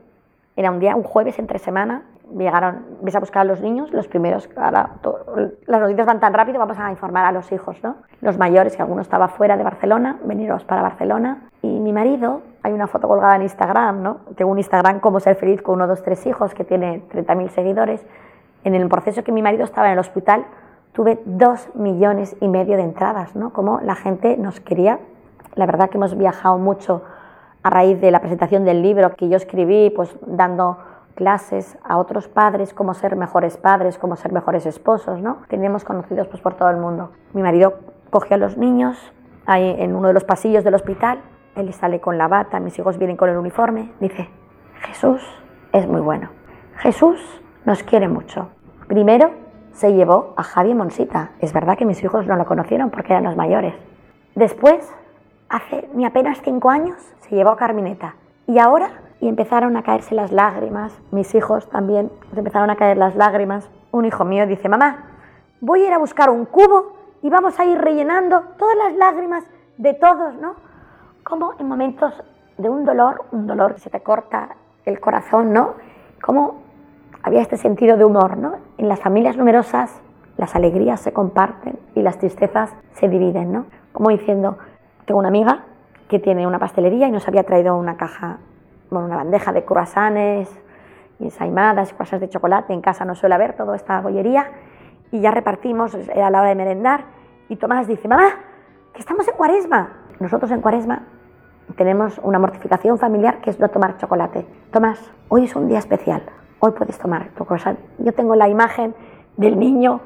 era 0.56 0.72
un 0.72 0.80
día, 0.80 0.96
un 0.96 1.04
jueves 1.04 1.38
entre 1.38 1.60
semana, 1.60 2.06
llegaron, 2.36 2.88
ves 3.04 3.16
a 3.16 3.19
buscar 3.19 3.42
a 3.42 3.44
los 3.44 3.62
niños, 3.62 3.94
los 3.94 4.08
primeros, 4.08 4.50
ahora 4.56 4.96
las 5.68 5.81
noticias 5.81 6.08
van 6.08 6.19
tan 6.19 6.34
rápido, 6.34 6.58
vamos 6.58 6.80
a 6.80 6.90
informar 6.90 7.25
a 7.25 7.31
los 7.31 7.52
hijos, 7.52 7.78
¿no? 7.84 7.98
Los 8.22 8.40
mayores, 8.40 8.75
que 8.75 8.81
alguno 8.81 9.04
estaba 9.04 9.28
fuera 9.28 9.58
de 9.58 9.63
Barcelona, 9.63 10.18
veniros 10.24 10.66
para 10.66 10.81
Barcelona. 10.81 11.50
Y 11.62 11.80
mi 11.80 11.94
marido, 11.94 12.42
hay 12.63 12.74
una 12.74 12.88
foto 12.88 13.08
colgada 13.08 13.36
en 13.36 13.44
Instagram, 13.44 14.02
¿no? 14.02 14.18
Tengo 14.36 14.50
un 14.50 14.58
Instagram 14.58 15.02
como 15.02 15.19
ser 15.19 15.36
feliz 15.36 15.62
con 15.62 15.75
uno, 15.75 15.86
dos, 15.86 16.02
tres 16.02 16.25
hijos, 16.25 16.56
que 16.56 16.63
tiene 16.63 17.04
30.000 17.12 17.50
seguidores 17.50 18.04
en 18.63 18.75
el 18.75 18.88
proceso 18.88 19.24
que 19.24 19.31
mi 19.31 19.42
marido 19.42 19.63
estaba 19.63 19.88
en 19.88 19.94
el 19.94 20.00
hospital, 20.00 20.46
tuve 20.94 21.22
dos 21.25 21.69
millones 21.75 22.36
y 22.42 22.48
medio 22.48 22.78
de 22.78 22.84
entradas, 22.84 23.36
¿no? 23.36 23.54
Como 23.54 23.80
la 23.81 23.96
gente 23.96 24.38
nos 24.38 24.60
quería. 24.60 25.00
La 25.56 25.66
verdad 25.66 25.90
que 25.90 25.98
hemos 25.98 26.18
viajado 26.18 26.58
mucho 26.58 27.04
a 27.63 27.69
raíz 27.69 28.02
de 28.02 28.12
la 28.12 28.19
presentación 28.19 28.66
del 28.66 28.81
libro 28.81 29.16
que 29.16 29.30
yo 29.30 29.38
escribí, 29.38 29.90
pues 29.90 30.16
dando 30.25 30.78
clases 31.16 31.78
a 31.84 31.98
otros 31.98 32.28
padres, 32.28 32.74
cómo 32.74 32.94
ser 32.94 33.16
mejores 33.16 33.58
padres, 33.58 33.98
cómo 33.98 34.16
ser 34.16 34.31
mejores 34.31 34.66
esposos, 34.66 35.22
¿no? 35.22 35.38
Teníamos 35.48 35.84
conocidos 35.84 36.28
pues 36.28 36.42
por 36.42 36.56
todo 36.56 36.70
el 36.70 36.77
mundo. 36.77 37.12
Mi 37.34 37.41
marido 37.41 37.75
cogió 38.10 38.36
a 38.36 38.38
los 38.38 38.58
niños 38.58 38.98
ahí 39.46 39.75
en 39.80 39.96
uno 39.96 40.08
de 40.08 40.13
los 40.13 40.24
pasillos 40.24 40.63
del 40.63 40.75
hospital, 40.75 41.22
él 41.56 41.74
sale 41.74 42.00
con 42.00 42.18
la 42.18 42.27
bata, 42.27 42.60
mis 42.60 42.77
hijos 42.80 42.98
vienen 42.98 43.18
con 43.18 43.30
el 43.30 43.38
uniforme, 43.38 43.91
dice, 44.00 44.30
Jesús 44.82 45.22
es 45.74 45.88
muy 45.88 46.01
bueno. 46.01 46.30
Jesús 46.77 47.20
nos 47.65 47.84
quiere 47.84 48.08
mucho. 48.08 48.50
Primero 48.88 49.32
se 49.74 49.94
llevó 49.94 50.34
a 50.38 50.44
Javi 50.44 50.74
Monsita. 50.74 51.32
Es 51.39 51.53
verdad 51.53 51.77
que 51.77 51.86
mis 51.86 52.03
hijos 52.03 52.27
no 52.27 52.36
lo 52.36 52.46
conocieron 52.46 52.89
porque 52.89 53.13
eran 53.13 53.24
los 53.24 53.36
mayores. 53.36 53.74
Después, 54.36 54.91
hace 55.50 55.89
ni 55.94 56.06
apenas 56.06 56.41
cinco 56.44 56.70
años, 56.70 56.98
se 57.20 57.36
llevó 57.36 57.51
a 57.51 57.58
Carmineta. 57.58 58.15
Y 58.48 58.60
ahora, 58.60 58.91
y 59.20 59.27
empezaron 59.27 59.77
a 59.77 59.84
caerse 59.84 60.15
las 60.15 60.32
lágrimas. 60.32 61.00
Mis 61.12 61.34
hijos 61.36 61.70
también, 61.70 62.12
empezaron 62.36 62.70
a 62.70 62.75
caer 62.75 62.98
las 62.98 63.15
lágrimas. 63.15 63.70
Un 63.91 64.06
hijo 64.06 64.25
mío 64.25 64.48
dice, 64.48 64.68
mamá, 64.68 65.06
voy 65.60 65.84
a 65.84 65.88
ir 65.88 65.94
a 65.94 66.00
buscar 66.00 66.30
un 66.30 66.46
cubo 66.46 66.94
y 67.22 67.30
vamos 67.30 67.60
a 67.60 67.65
ir 67.65 67.77
rellenando 67.77 68.41
todas 68.58 68.75
las 68.77 68.96
lágrimas 68.96 69.44
de 69.77 69.94
todos, 69.94 70.36
¿no? 70.36 70.56
Como 71.24 71.53
en 71.60 71.68
momentos 71.68 72.13
de 72.58 72.70
un 72.70 72.84
dolor, 72.84 73.25
un 73.32 73.46
dolor 73.48 73.75
que 73.75 73.82
se 73.82 73.89
te 73.89 74.01
corta 74.01 74.56
el 74.86 75.00
corazón, 75.00 75.53
¿no? 75.53 75.75
Como 76.22 76.63
había 77.24 77.42
este 77.42 77.58
sentido 77.58 77.98
de 77.98 78.06
humor, 78.06 78.38
¿no? 78.38 78.56
En 78.78 78.88
las 78.88 79.00
familias 79.00 79.38
numerosas 79.38 80.01
las 80.38 80.56
alegrías 80.56 81.00
se 81.00 81.13
comparten 81.13 81.78
y 81.94 82.01
las 82.01 82.18
tristezas 82.18 82.74
se 82.94 83.08
dividen, 83.08 83.51
¿no? 83.51 83.66
Como 83.92 84.10
diciendo, 84.10 84.58
tengo 85.06 85.20
una 85.20 85.28
amiga 85.28 85.66
que 86.10 86.20
tiene 86.20 86.48
una 86.48 86.58
pastelería 86.58 87.08
y 87.08 87.12
nos 87.12 87.28
había 87.28 87.44
traído 87.44 87.78
una 87.78 87.96
caja, 87.96 88.40
bueno, 88.90 89.06
una 89.06 89.18
bandeja 89.18 89.54
de 89.54 89.63
croissants 89.63 90.50
ensaimadas 91.20 91.94
cosas 91.94 92.20
de 92.20 92.30
chocolate. 92.30 92.74
En 92.74 92.82
casa 92.82 93.06
no 93.06 93.13
suele 93.13 93.36
haber 93.36 93.56
toda 93.56 93.75
esta 93.75 94.01
bollería 94.01 94.50
y 95.12 95.22
ya 95.22 95.30
repartimos, 95.30 95.94
era 95.94 96.30
la 96.32 96.40
hora 96.40 96.50
de 96.50 96.56
merendar 96.56 97.04
y 97.48 97.58
Tomás 97.58 97.88
dice, 97.88 98.08
mamá, 98.08 98.30
que 98.94 99.00
estamos 99.00 99.28
en 99.28 99.36
cuaresma. 99.36 99.90
Nosotros 100.20 100.50
en 100.51 100.62
cuaresma 100.62 101.04
tenemos 101.75 102.20
una 102.24 102.40
mortificación 102.40 102.98
familiar 102.98 103.42
que 103.42 103.51
es 103.51 103.60
no 103.60 103.70
tomar 103.70 103.98
chocolate. 103.98 104.46
Tomás, 104.72 105.12
hoy 105.30 105.46
es 105.46 105.56
un 105.56 105.68
día 105.68 105.80
especial 105.80 106.24
hoy 106.62 106.72
puedes 106.72 106.98
tomar 106.98 107.30
tu 107.36 107.44
croissant. 107.44 107.77
Yo 107.98 108.13
tengo 108.13 108.36
la 108.36 108.48
imagen 108.48 108.96
del 109.36 109.60
niño 109.60 110.00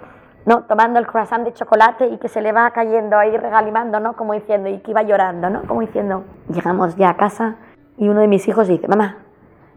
¿no? 0.46 0.64
tomando 0.64 1.00
el 1.00 1.06
croissant 1.06 1.44
de 1.44 1.54
chocolate 1.54 2.08
y 2.08 2.18
que 2.18 2.30
se 2.30 2.42
le 2.42 2.52
va 2.52 2.72
cayendo 2.72 3.18
ahí 3.18 3.36
regalimando, 3.36 4.00
¿no? 4.00 4.14
Como 4.14 4.34
diciendo, 4.34 4.70
y 4.70 4.80
que 4.80 4.92
iba 4.92 5.04
llorando, 5.04 5.50
¿no? 5.50 5.64
Como 5.64 5.82
diciendo, 5.82 6.24
llegamos 6.50 6.96
ya 6.96 7.10
a 7.10 7.18
casa 7.18 7.58
y 7.98 8.08
uno 8.08 8.22
de 8.22 8.28
mis 8.28 8.48
hijos 8.48 8.68
dice, 8.68 8.88
mamá, 8.88 9.18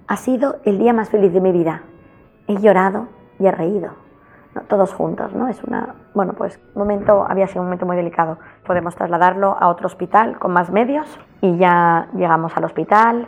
ha 0.07 0.17
sido 0.17 0.57
el 0.65 0.79
día 0.79 0.93
más 0.93 1.11
feliz 1.11 1.33
de 1.33 1.41
mi 1.41 1.53
vida. 1.53 1.83
He 2.47 2.57
llorado 2.57 3.09
y 3.39 3.47
he 3.47 3.51
reído, 3.51 3.93
todos 4.69 4.93
juntos, 4.95 5.35
¿no? 5.35 5.49
Es 5.49 5.63
una, 5.65 5.95
bueno, 6.15 6.35
pues 6.35 6.61
momento, 6.75 7.27
había 7.29 7.47
sido 7.49 7.63
un 7.63 7.67
momento 7.67 7.87
muy 7.87 7.97
delicado. 7.97 8.39
Podemos 8.67 8.95
trasladarlo 8.95 9.57
a 9.59 9.69
otro 9.69 9.87
hospital 9.87 10.39
con 10.39 10.53
más 10.53 10.71
medios 10.71 11.19
y 11.41 11.57
ya 11.57 12.09
llegamos 12.15 12.57
al 12.57 12.65
hospital, 12.65 13.27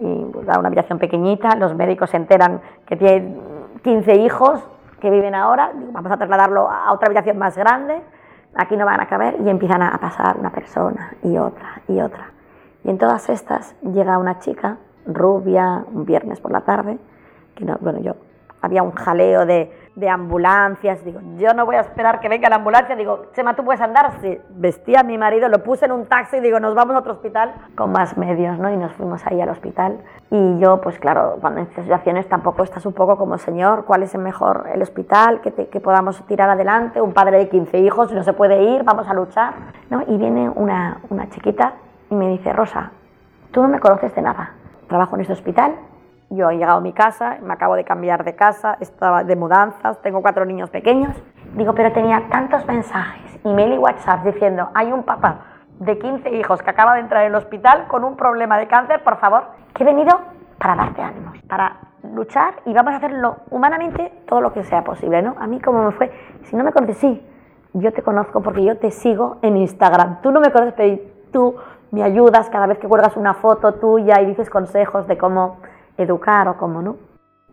y 0.00 0.24
pues, 0.32 0.46
da 0.46 0.58
una 0.58 0.68
habitación 0.68 0.98
pequeñita, 0.98 1.56
los 1.56 1.74
médicos 1.74 2.10
se 2.10 2.16
enteran 2.16 2.60
que 2.86 2.96
tiene 2.96 3.36
15 3.82 4.16
hijos 4.16 4.60
que 5.00 5.10
viven 5.10 5.34
ahora, 5.34 5.72
vamos 5.92 6.10
a 6.10 6.16
trasladarlo 6.16 6.70
a 6.70 6.92
otra 6.92 7.06
habitación 7.06 7.38
más 7.38 7.56
grande, 7.56 8.00
aquí 8.54 8.76
no 8.76 8.84
van 8.84 9.00
a 9.00 9.06
caber 9.06 9.36
y 9.44 9.48
empiezan 9.48 9.82
a 9.82 9.96
pasar 9.98 10.36
una 10.38 10.50
persona 10.50 11.12
y 11.22 11.36
otra 11.36 11.82
y 11.88 12.00
otra. 12.00 12.30
Y 12.84 12.90
en 12.90 12.98
todas 12.98 13.28
estas 13.28 13.74
llega 13.82 14.18
una 14.18 14.38
chica 14.38 14.78
rubia, 15.06 15.84
un 15.92 16.04
viernes 16.04 16.40
por 16.40 16.52
la 16.52 16.62
tarde, 16.62 16.98
que 17.54 17.64
no, 17.64 17.76
bueno, 17.80 18.00
yo 18.00 18.14
había 18.62 18.82
un 18.82 18.92
jaleo 18.92 19.46
de 19.46 19.72
de 19.96 20.10
ambulancias. 20.10 21.02
Digo, 21.04 21.20
yo 21.38 21.54
no 21.54 21.64
voy 21.64 21.76
a 21.76 21.80
esperar 21.80 22.20
que 22.20 22.28
venga 22.28 22.48
la 22.48 22.56
ambulancia. 22.56 22.94
Digo, 22.94 23.26
Chema, 23.34 23.56
¿tú 23.56 23.64
puedes 23.64 23.80
andar? 23.80 24.12
Sí. 24.20 24.38
Vestí 24.50 24.94
a 24.94 25.02
mi 25.02 25.18
marido, 25.18 25.48
lo 25.48 25.62
puse 25.62 25.86
en 25.86 25.92
un 25.92 26.06
taxi 26.06 26.36
y 26.36 26.40
digo, 26.40 26.60
nos 26.60 26.74
vamos 26.74 26.94
a 26.94 26.98
otro 27.00 27.14
hospital 27.14 27.54
con 27.74 27.92
más 27.92 28.16
medios, 28.16 28.58
¿no? 28.58 28.70
Y 28.70 28.76
nos 28.76 28.92
fuimos 28.92 29.26
ahí 29.26 29.40
al 29.40 29.48
hospital. 29.48 29.98
Y 30.30 30.58
yo, 30.58 30.80
pues 30.82 30.98
claro, 30.98 31.38
cuando 31.40 31.60
en 31.60 31.68
situaciones 31.74 32.28
tampoco 32.28 32.62
estás 32.62 32.84
un 32.84 32.92
poco 32.92 33.16
como, 33.16 33.38
señor, 33.38 33.86
¿cuál 33.86 34.02
es 34.02 34.14
el 34.14 34.20
mejor? 34.20 34.68
¿El 34.72 34.82
hospital? 34.82 35.40
Que, 35.40 35.52
que 35.52 35.80
podamos 35.80 36.24
tirar 36.26 36.50
adelante. 36.50 37.00
Un 37.00 37.14
padre 37.14 37.38
de 37.38 37.48
15 37.48 37.78
hijos, 37.78 38.12
no 38.12 38.22
se 38.22 38.34
puede 38.34 38.62
ir, 38.62 38.84
vamos 38.84 39.08
a 39.08 39.14
luchar. 39.14 39.54
¿no? 39.88 40.02
Y 40.06 40.18
viene 40.18 40.50
una, 40.50 41.00
una 41.08 41.28
chiquita 41.30 41.72
y 42.10 42.14
me 42.14 42.28
dice, 42.28 42.52
Rosa, 42.52 42.92
tú 43.50 43.62
no 43.62 43.68
me 43.68 43.80
conoces 43.80 44.14
de 44.14 44.20
nada. 44.20 44.52
Trabajo 44.88 45.16
en 45.16 45.22
este 45.22 45.32
hospital, 45.32 45.74
yo 46.30 46.50
he 46.50 46.56
llegado 46.56 46.78
a 46.78 46.80
mi 46.80 46.92
casa, 46.92 47.38
me 47.42 47.52
acabo 47.52 47.76
de 47.76 47.84
cambiar 47.84 48.24
de 48.24 48.34
casa, 48.34 48.76
estaba 48.80 49.24
de 49.24 49.36
mudanzas, 49.36 50.00
tengo 50.02 50.22
cuatro 50.22 50.44
niños 50.44 50.70
pequeños. 50.70 51.16
Digo, 51.54 51.74
pero 51.74 51.92
tenía 51.92 52.28
tantos 52.30 52.66
mensajes, 52.66 53.38
email 53.44 53.74
y 53.74 53.78
WhatsApp 53.78 54.24
diciendo, 54.24 54.70
hay 54.74 54.92
un 54.92 55.04
papá 55.04 55.38
de 55.78 55.98
15 55.98 56.30
hijos 56.36 56.62
que 56.62 56.70
acaba 56.70 56.94
de 56.94 57.00
entrar 57.00 57.22
en 57.22 57.28
el 57.28 57.34
hospital 57.36 57.86
con 57.88 58.04
un 58.04 58.16
problema 58.16 58.58
de 58.58 58.66
cáncer, 58.66 59.02
por 59.04 59.18
favor, 59.18 59.44
que 59.74 59.82
he 59.82 59.86
venido 59.86 60.18
para 60.58 60.74
darte 60.74 61.02
ánimos, 61.02 61.38
para 61.42 61.76
luchar 62.14 62.54
y 62.64 62.72
vamos 62.72 62.94
a 62.94 62.96
hacerlo 62.96 63.36
humanamente 63.50 64.12
todo 64.26 64.40
lo 64.40 64.52
que 64.52 64.64
sea 64.64 64.82
posible, 64.84 65.22
¿no? 65.22 65.36
A 65.38 65.46
mí 65.46 65.60
como 65.60 65.82
me 65.82 65.92
fue, 65.92 66.10
si 66.44 66.56
no 66.56 66.64
me 66.64 66.72
conoces, 66.72 66.98
sí, 66.98 67.26
yo 67.74 67.92
te 67.92 68.02
conozco 68.02 68.42
porque 68.42 68.64
yo 68.64 68.78
te 68.78 68.90
sigo 68.90 69.36
en 69.42 69.56
Instagram. 69.58 70.22
Tú 70.22 70.30
no 70.30 70.40
me 70.40 70.50
conoces, 70.50 70.74
pero 70.76 70.98
tú 71.30 71.56
me 71.90 72.02
ayudas 72.02 72.48
cada 72.48 72.66
vez 72.66 72.78
que 72.78 72.88
cuelgas 72.88 73.16
una 73.16 73.34
foto 73.34 73.74
tuya 73.74 74.20
y 74.22 74.26
dices 74.26 74.48
consejos 74.48 75.06
de 75.06 75.18
cómo 75.18 75.58
educar 75.98 76.48
o 76.48 76.56
cómo 76.56 76.82
no. 76.82 76.96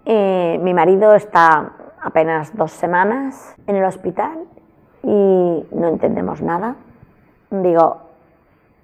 Eh, 0.06 0.60
mi 0.62 0.74
marido 0.74 1.14
está 1.14 1.74
apenas 2.02 2.56
dos 2.56 2.72
semanas 2.72 3.56
en 3.68 3.76
el 3.78 3.86
hospital 3.86 4.46
y 5.02 5.66
no 5.72 5.88
entendemos 5.88 6.42
nada. 6.42 6.76
Digo, 7.50 8.02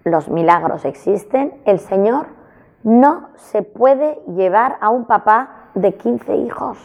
los 0.04 0.30
milagros 0.30 0.86
existen, 0.86 1.62
el 1.66 1.80
Señor 1.80 2.28
no 2.84 3.30
se 3.36 3.62
puede 3.62 4.20
llevar 4.36 4.78
a 4.82 4.89
un 4.89 5.06
papá 5.06 5.70
de 5.75 5.94
15 5.94 6.36
hijos. 6.38 6.78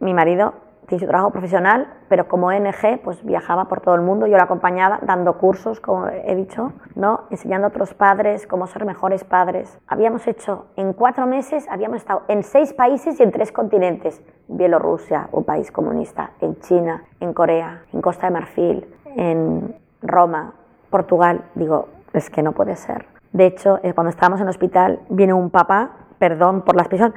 Mi 0.00 0.14
marido 0.14 0.54
tiene 0.86 1.00
su 1.00 1.06
trabajo 1.06 1.30
profesional, 1.30 1.88
pero 2.08 2.28
como 2.28 2.48
ONG 2.48 3.00
pues 3.02 3.24
viajaba 3.24 3.66
por 3.66 3.80
todo 3.80 3.94
el 3.94 4.02
mundo, 4.02 4.26
yo 4.26 4.36
la 4.36 4.44
acompañaba 4.44 5.00
dando 5.02 5.38
cursos, 5.38 5.80
como 5.80 6.08
he 6.08 6.34
dicho, 6.34 6.72
¿no? 6.94 7.24
enseñando 7.30 7.66
a 7.66 7.70
otros 7.70 7.94
padres 7.94 8.46
cómo 8.46 8.66
ser 8.66 8.84
mejores 8.84 9.24
padres. 9.24 9.78
Habíamos 9.86 10.26
hecho, 10.26 10.66
en 10.76 10.92
cuatro 10.92 11.26
meses, 11.26 11.66
habíamos 11.70 11.98
estado 11.98 12.22
en 12.28 12.42
seis 12.42 12.72
países 12.72 13.18
y 13.18 13.22
en 13.22 13.32
tres 13.32 13.52
continentes. 13.52 14.22
Bielorrusia, 14.48 15.28
un 15.32 15.44
país 15.44 15.72
comunista, 15.72 16.30
en 16.40 16.58
China, 16.60 17.04
en 17.20 17.32
Corea, 17.32 17.82
en 17.92 18.00
Costa 18.00 18.26
de 18.26 18.32
Marfil, 18.32 18.86
en 19.16 19.74
Roma, 20.02 20.54
Portugal. 20.90 21.44
Digo, 21.54 21.88
es 22.12 22.30
que 22.30 22.42
no 22.42 22.52
puede 22.52 22.76
ser. 22.76 23.06
De 23.32 23.46
hecho, 23.46 23.80
eh, 23.82 23.92
cuando 23.92 24.10
estábamos 24.10 24.40
en 24.40 24.46
el 24.46 24.50
hospital, 24.50 25.00
viene 25.08 25.32
un 25.32 25.50
papá, 25.50 25.90
perdón 26.18 26.62
por 26.62 26.76
la 26.76 26.82
expresión, 26.82 27.12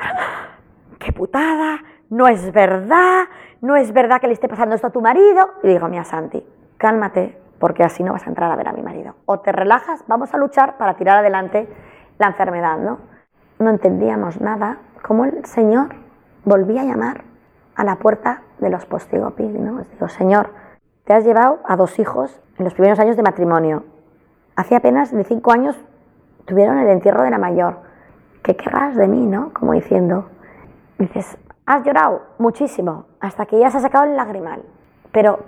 ¡qué 0.97 1.13
putada! 1.13 1.79
No 2.09 2.27
es 2.27 2.51
verdad, 2.51 3.25
no 3.61 3.75
es 3.75 3.93
verdad 3.93 4.19
que 4.19 4.27
le 4.27 4.33
esté 4.33 4.47
pasando 4.47 4.75
esto 4.75 4.87
a 4.87 4.91
tu 4.91 5.01
marido. 5.01 5.51
Y 5.63 5.67
digo, 5.67 5.87
mira 5.87 6.03
Santi, 6.03 6.43
cálmate, 6.77 7.37
porque 7.59 7.83
así 7.83 8.03
no 8.03 8.13
vas 8.13 8.25
a 8.25 8.29
entrar 8.29 8.51
a 8.51 8.55
ver 8.55 8.67
a 8.67 8.73
mi 8.73 8.81
marido. 8.81 9.15
O 9.25 9.39
te 9.39 9.51
relajas, 9.51 10.03
vamos 10.07 10.33
a 10.33 10.37
luchar 10.37 10.77
para 10.77 10.95
tirar 10.95 11.17
adelante 11.19 11.67
la 12.17 12.27
enfermedad, 12.27 12.77
¿no? 12.77 12.99
No 13.59 13.69
entendíamos 13.69 14.41
nada, 14.41 14.77
cómo 15.05 15.25
el 15.25 15.45
Señor 15.45 15.89
volvía 16.45 16.81
a 16.81 16.85
llamar 16.85 17.23
a 17.75 17.83
la 17.83 17.97
puerta 17.97 18.41
de 18.59 18.69
los 18.69 18.85
postigo 18.85 19.33
¿no? 19.37 19.83
Digo, 19.83 20.09
Señor, 20.09 20.49
te 21.05 21.13
has 21.13 21.23
llevado 21.23 21.59
a 21.65 21.75
dos 21.75 21.99
hijos 21.99 22.41
en 22.57 22.65
los 22.65 22.73
primeros 22.73 22.99
años 22.99 23.17
de 23.17 23.23
matrimonio. 23.23 23.83
Hace 24.55 24.75
apenas 24.75 25.11
de 25.11 25.23
cinco 25.23 25.51
años 25.51 25.79
tuvieron 26.45 26.77
el 26.79 26.89
entierro 26.89 27.23
de 27.23 27.29
la 27.29 27.37
mayor. 27.37 27.77
¿Qué 28.43 28.55
querrás 28.55 28.95
de 28.95 29.07
mí, 29.07 29.25
no? 29.25 29.53
Como 29.53 29.73
diciendo, 29.73 30.29
dices, 30.97 31.37
Has 31.69 31.83
llorado 31.83 32.23
muchísimo 32.39 33.05
hasta 33.19 33.45
que 33.45 33.59
ya 33.59 33.69
se 33.69 33.77
ha 33.77 33.81
sacado 33.81 34.05
el 34.05 34.17
lagrimal, 34.17 34.63
pero 35.11 35.41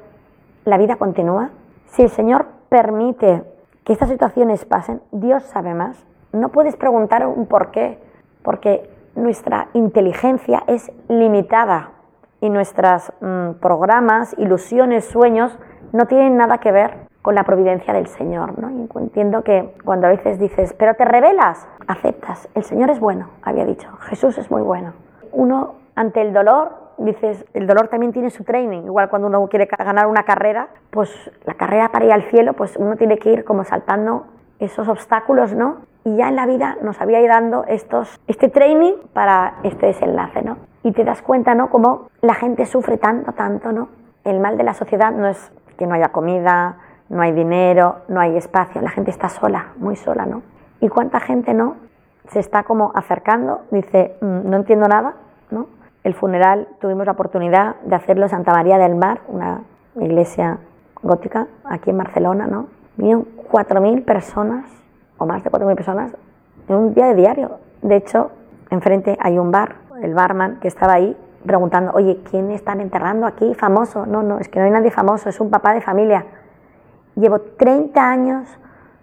la 0.65 0.77
vida 0.77 0.97
continúa. 0.97 1.49
Si 1.87 2.03
el 2.03 2.11
Señor 2.11 2.45
permite 2.69 3.41
que 3.83 3.93
estas 3.93 4.09
situaciones 4.09 4.63
pasen, 4.65 5.01
Dios 5.11 5.41
sabe 5.41 5.73
más. 5.73 6.05
No 6.31 6.49
puedes 6.49 6.75
preguntar 6.75 7.25
un 7.25 7.47
por 7.47 7.71
qué, 7.71 7.97
porque 8.43 8.87
nuestra 9.15 9.69
inteligencia 9.73 10.61
es 10.67 10.91
limitada 11.07 11.89
y 12.39 12.51
nuestros 12.51 13.11
mm, 13.19 13.53
programas, 13.59 14.35
ilusiones, 14.37 15.05
sueños 15.05 15.57
no 15.91 16.05
tienen 16.05 16.37
nada 16.37 16.59
que 16.59 16.71
ver 16.71 17.07
con 17.23 17.33
la 17.33 17.45
providencia 17.45 17.95
del 17.95 18.05
Señor. 18.05 18.59
¿no? 18.59 18.69
Y 18.69 18.87
entiendo 18.99 19.43
que 19.43 19.73
cuando 19.83 20.05
a 20.05 20.11
veces 20.11 20.37
dices, 20.37 20.75
pero 20.77 20.93
te 20.93 21.03
revelas, 21.03 21.67
aceptas, 21.87 22.47
el 22.53 22.63
Señor 22.63 22.91
es 22.91 22.99
bueno, 22.99 23.29
había 23.41 23.65
dicho, 23.65 23.91
Jesús 24.01 24.37
es 24.37 24.51
muy 24.51 24.61
bueno. 24.61 24.93
Uno 25.31 25.80
ante 26.01 26.21
el 26.21 26.33
dolor, 26.33 26.71
dices, 26.97 27.45
el 27.53 27.67
dolor 27.67 27.87
también 27.87 28.11
tiene 28.11 28.29
su 28.29 28.43
training. 28.43 28.83
Igual 28.83 29.09
cuando 29.09 29.27
uno 29.27 29.47
quiere 29.47 29.65
ganar 29.65 30.07
una 30.07 30.23
carrera, 30.23 30.67
pues 30.89 31.09
la 31.45 31.53
carrera 31.53 31.89
para 31.91 32.05
ir 32.05 32.11
al 32.11 32.23
cielo, 32.23 32.53
pues 32.53 32.75
uno 32.77 32.95
tiene 32.95 33.17
que 33.17 33.31
ir 33.31 33.43
como 33.43 33.63
saltando 33.63 34.25
esos 34.59 34.87
obstáculos, 34.87 35.53
¿no? 35.53 35.77
Y 36.03 36.17
ya 36.17 36.29
en 36.29 36.35
la 36.35 36.45
vida 36.45 36.77
nos 36.81 36.99
había 36.99 37.19
ido 37.19 37.29
dando 37.29 37.63
estos, 37.67 38.19
este 38.27 38.49
training 38.49 38.93
para 39.13 39.55
este 39.63 39.87
desenlace, 39.87 40.41
¿no? 40.41 40.57
Y 40.83 40.91
te 40.91 41.03
das 41.03 41.21
cuenta, 41.21 41.55
¿no? 41.55 41.69
Como 41.69 42.07
la 42.21 42.33
gente 42.33 42.65
sufre 42.65 42.97
tanto, 42.97 43.33
tanto, 43.33 43.71
¿no? 43.71 43.89
El 44.23 44.39
mal 44.39 44.57
de 44.57 44.63
la 44.63 44.73
sociedad 44.73 45.11
no 45.11 45.27
es 45.27 45.51
que 45.77 45.87
no 45.87 45.95
haya 45.95 46.09
comida, 46.09 46.77
no 47.09 47.21
hay 47.21 47.33
dinero, 47.33 47.97
no 48.07 48.19
hay 48.19 48.37
espacio, 48.37 48.81
la 48.81 48.89
gente 48.89 49.11
está 49.11 49.29
sola, 49.29 49.73
muy 49.77 49.95
sola, 49.95 50.25
¿no? 50.25 50.41
Y 50.79 50.89
cuánta 50.89 51.19
gente, 51.19 51.53
¿no? 51.53 51.75
Se 52.29 52.39
está 52.39 52.63
como 52.63 52.91
acercando, 52.95 53.61
dice, 53.71 54.15
mm, 54.21 54.49
no 54.49 54.57
entiendo 54.57 54.87
nada. 54.87 55.15
El 56.03 56.15
funeral 56.15 56.67
tuvimos 56.79 57.05
la 57.05 57.11
oportunidad 57.11 57.75
de 57.81 57.95
hacerlo 57.95 58.23
en 58.23 58.29
Santa 58.29 58.53
María 58.53 58.79
del 58.79 58.95
Mar, 58.95 59.21
una 59.27 59.61
iglesia 59.99 60.57
gótica 61.03 61.47
aquí 61.63 61.91
en 61.91 61.97
Barcelona, 61.97 62.47
¿no? 62.47 62.67
Vinieron 62.97 63.27
4.000 63.51 64.03
personas, 64.03 64.65
o 65.17 65.25
más 65.27 65.43
de 65.43 65.51
4.000 65.51 65.75
personas, 65.75 66.15
en 66.67 66.75
un 66.75 66.93
día 66.95 67.05
de 67.05 67.15
diario. 67.15 67.51
De 67.83 67.97
hecho, 67.97 68.31
enfrente 68.71 69.15
hay 69.21 69.37
un 69.37 69.51
bar, 69.51 69.75
el 70.01 70.15
barman 70.15 70.59
que 70.59 70.67
estaba 70.67 70.93
ahí 70.93 71.15
preguntando, 71.45 71.91
oye, 71.93 72.21
¿quién 72.29 72.49
están 72.49 72.81
enterrando 72.81 73.27
aquí 73.27 73.53
famoso? 73.53 74.05
No, 74.07 74.23
no, 74.23 74.39
es 74.39 74.49
que 74.49 74.59
no 74.59 74.65
hay 74.65 74.71
nadie 74.71 74.89
famoso, 74.89 75.29
es 75.29 75.39
un 75.39 75.51
papá 75.51 75.73
de 75.73 75.81
familia. 75.81 76.25
Llevo 77.15 77.41
30 77.41 78.09
años 78.09 78.47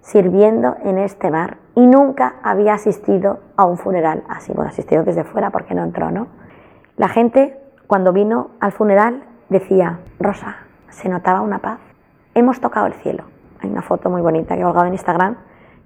sirviendo 0.00 0.76
en 0.82 0.98
este 0.98 1.30
bar 1.30 1.58
y 1.74 1.86
nunca 1.86 2.36
había 2.42 2.74
asistido 2.74 3.38
a 3.56 3.64
un 3.66 3.76
funeral 3.76 4.24
así. 4.28 4.52
Bueno, 4.52 4.70
asistido 4.70 5.04
desde 5.04 5.24
fuera 5.24 5.50
porque 5.50 5.74
no 5.74 5.82
entró, 5.84 6.10
¿no? 6.10 6.26
La 6.98 7.06
gente, 7.06 7.56
cuando 7.86 8.12
vino 8.12 8.50
al 8.58 8.72
funeral, 8.72 9.22
decía, 9.48 10.00
Rosa, 10.18 10.56
se 10.88 11.08
notaba 11.08 11.42
una 11.42 11.60
paz. 11.60 11.78
Hemos 12.34 12.60
tocado 12.60 12.88
el 12.88 12.94
cielo. 12.94 13.22
Hay 13.60 13.70
una 13.70 13.82
foto 13.82 14.10
muy 14.10 14.20
bonita 14.20 14.56
que 14.56 14.62
he 14.62 14.64
colgado 14.64 14.86
en 14.86 14.94
Instagram 14.94 15.36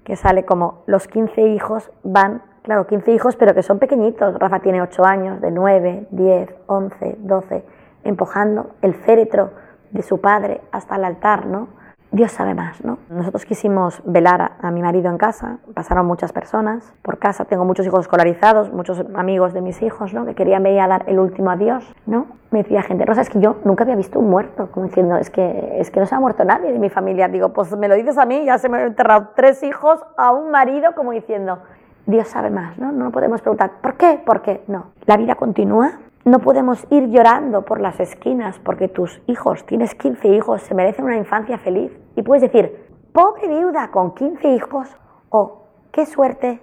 que 0.03 0.15
sale 0.15 0.43
como 0.43 0.81
los 0.87 1.07
15 1.07 1.49
hijos 1.49 1.91
van, 2.03 2.41
claro, 2.63 2.87
15 2.87 3.11
hijos, 3.11 3.35
pero 3.35 3.53
que 3.53 3.61
son 3.61 3.77
pequeñitos. 3.77 4.39
Rafa 4.39 4.61
tiene 4.61 4.81
8 4.81 5.05
años, 5.05 5.39
de 5.39 5.51
9, 5.51 6.07
10, 6.09 6.55
11, 6.65 7.17
12, 7.19 7.65
empujando 8.05 8.71
el 8.81 8.95
féretro 8.95 9.51
de 9.91 10.01
su 10.01 10.19
padre 10.19 10.61
hasta 10.71 10.95
el 10.95 11.05
altar, 11.05 11.45
¿no? 11.45 11.67
Dios 12.13 12.31
sabe 12.31 12.53
más, 12.53 12.85
¿no? 12.85 12.99
Nosotros 13.09 13.43
quisimos 13.43 13.99
velar 14.05 14.51
a, 14.61 14.69
mi 14.69 14.83
marido 14.83 15.09
en 15.09 15.17
casa, 15.17 15.57
pasaron 15.73 16.05
muchas 16.05 16.31
personas 16.31 16.93
por 17.01 17.17
casa, 17.17 17.45
tengo 17.45 17.65
muchos 17.65 17.87
hijos 17.87 18.01
escolarizados, 18.01 18.71
muchos 18.71 19.03
amigos 19.15 19.51
de 19.51 19.61
mis 19.61 19.81
hijos, 19.81 20.13
¿no? 20.13 20.23
Que 20.23 20.35
querían 20.35 20.61
venir 20.61 20.81
a 20.81 20.87
dar 20.87 21.05
el 21.07 21.17
último 21.17 21.49
adiós, 21.49 21.83
¿no? 22.05 22.27
Me 22.51 22.59
decía 22.61 22.83
gente, 22.83 23.03
Rosa, 23.03 23.21
es 23.21 23.31
que 23.31 23.39
yo 23.39 23.55
nunca 23.65 23.83
había 23.83 23.95
visto 23.95 24.19
un 24.19 24.29
muerto, 24.29 24.69
como 24.71 24.85
diciendo, 24.85 25.17
es 25.17 25.31
que, 25.31 25.77
es 25.79 25.89
que 25.89 25.99
no 25.99 26.05
se 26.05 26.13
ha 26.13 26.19
muerto 26.19 26.45
nadie 26.45 26.71
de 26.71 26.77
mi 26.77 26.91
familia. 26.91 27.27
Digo, 27.29 27.49
pues 27.49 27.75
me 27.75 27.87
lo 27.87 27.95
dices 27.95 28.19
a 28.19 28.27
mí, 28.27 28.45
ya 28.45 28.59
se 28.59 28.69
me 28.69 28.77
han 28.77 28.89
enterrado 28.89 29.29
tres 29.35 29.63
hijos 29.63 29.99
a 30.15 30.31
un 30.33 30.51
marido, 30.51 30.93
como 30.93 31.13
diciendo, 31.13 31.63
Dios 32.05 32.27
sabe 32.27 32.51
más, 32.51 32.77
¿no? 32.77 32.91
No 32.91 33.09
podemos 33.09 33.41
preguntar, 33.41 33.71
¿por 33.81 33.95
qué? 33.95 34.21
¿Por 34.23 34.43
qué? 34.43 34.63
No. 34.67 34.91
La 35.07 35.17
vida 35.17 35.33
continúa, 35.33 35.93
no 36.25 36.39
podemos 36.39 36.85
ir 36.89 37.09
llorando 37.09 37.63
por 37.63 37.81
las 37.81 37.99
esquinas 37.99 38.57
porque 38.59 38.87
tus 38.87 39.19
hijos, 39.27 39.65
tienes 39.65 39.93
15 39.95 40.29
hijos, 40.29 40.61
se 40.61 40.73
merecen 40.73 41.03
una 41.05 41.17
infancia 41.17 41.57
feliz. 41.57 41.91
Y 42.15 42.21
puedes 42.21 42.41
decir, 42.41 42.87
pobre 43.11 43.47
viuda 43.47 43.89
con 43.91 44.13
15 44.13 44.47
hijos 44.49 44.87
o 45.29 45.63
qué 45.91 46.05
suerte, 46.05 46.61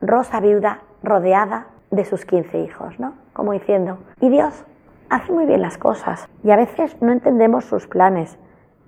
rosa 0.00 0.40
viuda 0.40 0.82
rodeada 1.02 1.68
de 1.90 2.04
sus 2.04 2.24
15 2.24 2.60
hijos, 2.60 2.98
¿no? 2.98 3.14
Como 3.32 3.52
diciendo, 3.52 3.98
y 4.20 4.28
Dios 4.28 4.64
hace 5.08 5.32
muy 5.32 5.46
bien 5.46 5.62
las 5.62 5.78
cosas 5.78 6.28
y 6.42 6.50
a 6.50 6.56
veces 6.56 7.00
no 7.00 7.12
entendemos 7.12 7.64
sus 7.64 7.86
planes. 7.86 8.38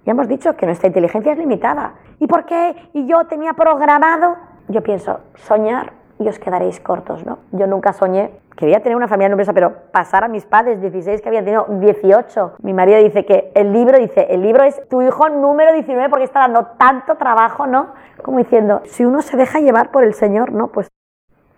Ya 0.05 0.13
hemos 0.13 0.29
dicho 0.29 0.57
que 0.57 0.67
nuestra 0.67 0.89
inteligencia 0.89 1.33
es 1.33 1.39
limitada. 1.39 1.95
¿Y 2.19 2.27
por 2.27 2.47
qué? 2.47 2.75
Y 2.93 3.07
yo 3.07 3.27
tenía 3.27 3.53
programado, 3.53 4.37
yo 4.69 4.83
pienso, 4.83 5.21
soñar 5.35 5.93
y 6.19 6.29
os 6.29 6.39
quedaréis 6.39 6.81
cortos, 6.81 7.25
¿no? 7.25 7.39
Yo 7.53 7.67
nunca 7.67 7.93
soñé, 7.93 8.31
quería 8.57 8.81
tener 8.81 8.97
una 8.97 9.09
familia 9.09 9.29
numerosa, 9.29 9.53
pero 9.53 9.73
pasar 9.93 10.25
a 10.25 10.29
mis 10.29 10.45
padres, 10.45 10.81
16 10.81 11.21
que 11.23 11.29
habían 11.29 11.45
tenido 11.45 11.67
18. 11.69 12.55
Mi 12.63 12.73
marido 12.73 12.99
dice 12.99 13.25
que 13.25 13.53
el 13.55 13.73
libro, 13.73 13.99
dice, 13.99 14.27
el 14.31 14.43
libro 14.43 14.65
es 14.65 14.81
tu 14.89 15.01
hijo 15.03 15.29
número 15.29 15.73
19 15.73 16.09
porque 16.11 16.25
está 16.25 16.41
dando 16.41 16.67
tanto 16.79 17.17
trabajo, 17.17 17.67
¿no? 17.67 17.95
Como 18.23 18.39
diciendo, 18.39 18.83
si 18.87 19.05
uno 19.05 19.23
se 19.23 19.37
deja 19.37 19.61
llevar 19.61 19.91
por 19.91 20.05
el 20.05 20.15
Señor, 20.15 20.53
¿no? 20.53 20.69
Pues 20.69 20.89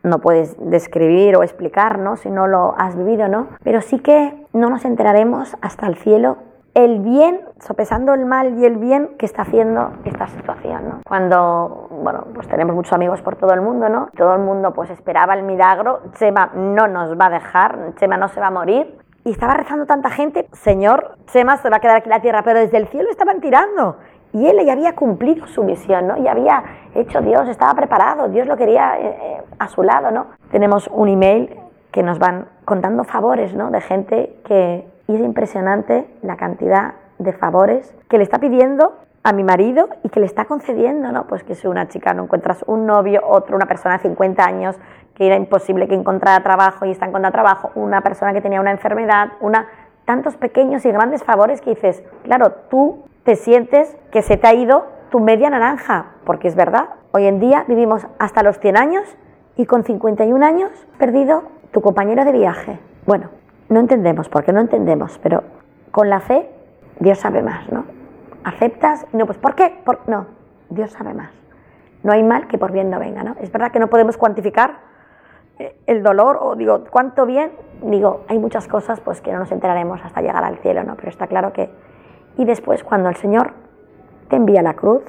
no 0.02 0.18
puedes 0.18 0.56
describir 0.58 1.36
o 1.36 1.42
explicar, 1.42 1.98
¿no? 1.98 2.16
Si 2.16 2.30
no 2.30 2.46
lo 2.46 2.74
has 2.78 2.96
vivido, 2.96 3.28
¿no? 3.28 3.48
Pero 3.62 3.80
sí 3.80 3.98
que 3.98 4.46
no 4.52 4.70
nos 4.70 4.84
enteraremos 4.84 5.56
hasta 5.60 5.86
el 5.86 5.96
cielo 5.96 6.38
el 6.74 7.00
bien, 7.00 7.40
sopesando 7.60 8.14
el 8.14 8.24
mal 8.26 8.58
y 8.58 8.64
el 8.64 8.76
bien 8.76 9.16
que 9.18 9.26
está 9.26 9.42
haciendo 9.42 9.92
esta 10.04 10.28
situación, 10.28 10.88
¿no? 10.88 11.00
Cuando, 11.06 11.88
bueno, 11.90 12.26
pues 12.34 12.46
tenemos 12.48 12.74
muchos 12.74 12.92
amigos 12.92 13.20
por 13.22 13.36
todo 13.36 13.52
el 13.52 13.60
mundo, 13.60 13.88
¿no? 13.88 14.08
Todo 14.16 14.34
el 14.34 14.40
mundo 14.40 14.72
pues 14.72 14.90
esperaba 14.90 15.34
el 15.34 15.42
milagro, 15.42 16.00
Chema 16.14 16.50
no 16.54 16.86
nos 16.86 17.18
va 17.18 17.26
a 17.26 17.30
dejar, 17.30 17.94
Chema 17.96 18.16
no 18.16 18.28
se 18.28 18.40
va 18.40 18.48
a 18.48 18.50
morir. 18.50 18.98
Y 19.24 19.32
estaba 19.32 19.54
rezando 19.54 19.84
tanta 19.84 20.10
gente, 20.10 20.48
Señor, 20.52 21.16
Chema 21.26 21.58
se 21.58 21.68
va 21.68 21.76
a 21.76 21.80
quedar 21.80 21.96
aquí 21.96 22.08
en 22.08 22.16
la 22.16 22.22
tierra, 22.22 22.42
pero 22.42 22.60
desde 22.60 22.78
el 22.78 22.88
cielo 22.88 23.10
estaban 23.10 23.40
tirando. 23.40 23.96
Y 24.32 24.46
él 24.46 24.64
ya 24.64 24.72
había 24.72 24.94
cumplido 24.94 25.46
su 25.48 25.64
misión, 25.64 26.06
¿no? 26.06 26.16
Ya 26.18 26.30
había 26.32 26.62
hecho 26.94 27.20
Dios, 27.20 27.48
estaba 27.48 27.74
preparado, 27.74 28.28
Dios 28.28 28.46
lo 28.46 28.56
quería 28.56 28.98
eh, 28.98 29.18
eh, 29.20 29.42
a 29.58 29.68
su 29.68 29.82
lado, 29.82 30.10
¿no? 30.10 30.26
Tenemos 30.50 30.88
un 30.92 31.08
email 31.08 31.54
que 31.90 32.02
nos 32.02 32.18
van 32.18 32.46
contando 32.64 33.04
favores, 33.04 33.54
¿no? 33.54 33.70
De 33.70 33.80
gente 33.80 34.36
que 34.44 34.86
y 35.10 35.16
es 35.16 35.20
impresionante 35.22 36.06
la 36.22 36.36
cantidad 36.36 36.94
de 37.18 37.32
favores 37.32 37.92
que 38.08 38.16
le 38.16 38.22
está 38.22 38.38
pidiendo 38.38 38.96
a 39.24 39.32
mi 39.32 39.42
marido 39.42 39.88
y 40.04 40.08
que 40.08 40.20
le 40.20 40.26
está 40.26 40.44
concediendo, 40.44 41.10
¿no? 41.10 41.26
Pues 41.26 41.42
que 41.42 41.56
si 41.56 41.66
una 41.66 41.88
chica 41.88 42.14
no 42.14 42.22
encuentras 42.22 42.64
un 42.68 42.86
novio, 42.86 43.20
otro, 43.26 43.56
una 43.56 43.66
persona 43.66 43.96
de 43.96 44.02
50 44.04 44.44
años 44.44 44.76
que 45.14 45.26
era 45.26 45.34
imposible 45.34 45.88
que 45.88 45.94
encontrara 45.94 46.42
trabajo 46.44 46.86
y 46.86 46.92
está 46.92 47.06
encontrando 47.06 47.32
trabajo, 47.32 47.72
una 47.74 48.02
persona 48.02 48.32
que 48.32 48.40
tenía 48.40 48.60
una 48.60 48.70
enfermedad, 48.70 49.32
una 49.40 49.66
tantos 50.04 50.36
pequeños 50.36 50.86
y 50.86 50.92
grandes 50.92 51.24
favores 51.24 51.60
que 51.60 51.70
dices, 51.70 52.04
claro, 52.22 52.52
tú 52.70 53.04
te 53.24 53.34
sientes 53.34 53.96
que 54.12 54.22
se 54.22 54.36
te 54.36 54.46
ha 54.46 54.54
ido 54.54 54.86
tu 55.10 55.18
media 55.18 55.50
naranja, 55.50 56.12
porque 56.24 56.46
es 56.46 56.54
verdad, 56.54 56.90
hoy 57.10 57.26
en 57.26 57.40
día 57.40 57.64
vivimos 57.66 58.06
hasta 58.20 58.44
los 58.44 58.60
100 58.60 58.76
años 58.76 59.04
y 59.56 59.66
con 59.66 59.82
51 59.82 60.46
años 60.46 60.70
perdido 60.98 61.42
tu 61.72 61.80
compañero 61.80 62.24
de 62.24 62.32
viaje. 62.32 62.78
Bueno, 63.06 63.30
no 63.70 63.80
entendemos, 63.80 64.28
porque 64.28 64.52
no 64.52 64.60
entendemos, 64.60 65.18
pero 65.22 65.42
con 65.90 66.10
la 66.10 66.20
fe 66.20 66.50
Dios 66.98 67.18
sabe 67.18 67.42
más, 67.42 67.70
¿no? 67.72 67.84
Aceptas, 68.44 69.06
no, 69.12 69.24
pues 69.26 69.38
¿por 69.38 69.54
qué? 69.54 69.82
no, 70.06 70.26
Dios 70.68 70.90
sabe 70.90 71.14
más. 71.14 71.30
No 72.02 72.12
hay 72.12 72.22
mal 72.22 72.48
que 72.48 72.58
por 72.58 72.72
bien 72.72 72.90
no 72.90 72.98
venga, 72.98 73.22
¿no? 73.22 73.36
Es 73.40 73.50
verdad 73.52 73.70
que 73.70 73.78
no 73.78 73.88
podemos 73.88 74.16
cuantificar 74.16 74.78
eh, 75.58 75.76
el 75.86 76.02
dolor 76.02 76.38
o 76.40 76.56
digo, 76.56 76.84
cuánto 76.90 77.26
bien, 77.26 77.52
digo, 77.82 78.24
hay 78.28 78.38
muchas 78.38 78.66
cosas 78.66 79.00
pues 79.00 79.20
que 79.20 79.32
no 79.32 79.38
nos 79.38 79.52
enteraremos 79.52 80.00
hasta 80.04 80.20
llegar 80.20 80.42
al 80.42 80.58
cielo, 80.58 80.82
¿no? 80.82 80.96
Pero 80.96 81.08
está 81.08 81.28
claro 81.28 81.52
que 81.52 81.70
y 82.36 82.44
después 82.44 82.82
cuando 82.82 83.08
el 83.08 83.16
Señor 83.16 83.52
te 84.28 84.36
envía 84.36 84.62
la 84.62 84.74
cruz, 84.74 85.02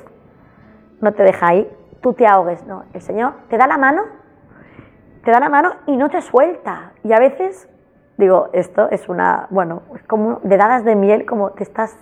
no 1.00 1.14
te 1.14 1.24
deja 1.24 1.48
ahí, 1.48 1.72
tú 2.02 2.14
te 2.14 2.28
ahogues, 2.28 2.66
no, 2.66 2.84
el 2.94 3.02
Señor 3.02 3.34
te 3.50 3.58
da 3.58 3.66
la 3.66 3.78
mano, 3.78 4.04
te 5.24 5.32
da 5.32 5.40
la 5.40 5.50
mano 5.50 5.72
y 5.88 5.98
no 5.98 6.10
te 6.10 6.22
suelta. 6.22 6.92
Y 7.04 7.14
a 7.14 7.20
veces 7.20 7.68
Digo, 8.22 8.50
esto 8.54 8.88
es 8.92 9.10
una, 9.10 9.48
bueno, 9.50 9.82
es 9.96 10.04
como 10.04 10.40
de 10.44 10.56
dadas 10.56 10.86
de 10.86 10.96
miel, 10.96 11.26
como 11.26 11.50
te 11.54 11.64
estás, 11.64 11.98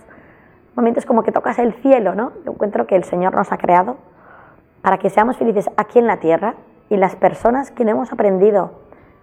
momentos 0.76 1.06
como 1.06 1.22
que 1.22 1.32
tocas 1.32 1.58
el 1.58 1.72
cielo, 1.72 2.14
¿no? 2.14 2.32
Yo 2.44 2.52
encuentro 2.52 2.86
que 2.86 2.94
el 2.94 3.04
Señor 3.04 3.34
nos 3.34 3.50
ha 3.52 3.56
creado 3.56 3.96
para 4.82 4.98
que 4.98 5.08
seamos 5.08 5.38
felices 5.38 5.70
aquí 5.78 5.98
en 5.98 6.06
la 6.06 6.18
tierra 6.18 6.56
y 6.90 6.98
las 6.98 7.16
personas 7.16 7.70
que 7.70 7.86
no 7.86 7.92
hemos 7.92 8.12
aprendido 8.12 8.72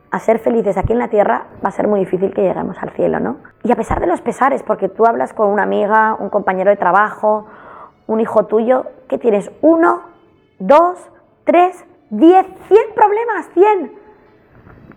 a 0.09 0.17
ser 0.17 0.39
felices 0.39 0.75
aquí 0.75 0.91
en 0.91 0.97
la 0.97 1.09
tierra 1.09 1.45
va 1.63 1.69
a 1.69 1.71
ser 1.71 1.87
muy 1.87 1.99
difícil 1.99 2.33
que 2.33 2.41
lleguemos 2.41 2.81
al 2.81 2.89
cielo, 2.89 3.19
¿no? 3.19 3.37
Y 3.61 3.71
a 3.71 3.75
pesar 3.75 3.99
de 3.99 4.07
los 4.07 4.21
pesares, 4.21 4.63
porque 4.63 4.89
tú 4.89 5.05
hablas 5.05 5.33
con 5.33 5.49
una 5.49 5.61
amiga, 5.61 6.17
un 6.19 6.31
compañero 6.31 6.71
de 6.71 6.77
trabajo, 6.77 7.45
un 8.07 8.21
hijo 8.21 8.47
tuyo, 8.47 8.87
que 9.07 9.19
tienes 9.19 9.51
uno, 9.61 10.01
dos, 10.57 10.97
tres, 11.43 11.85
diez, 12.09 12.47
cien 12.67 12.85
problemas, 12.95 13.49
cien. 13.53 13.91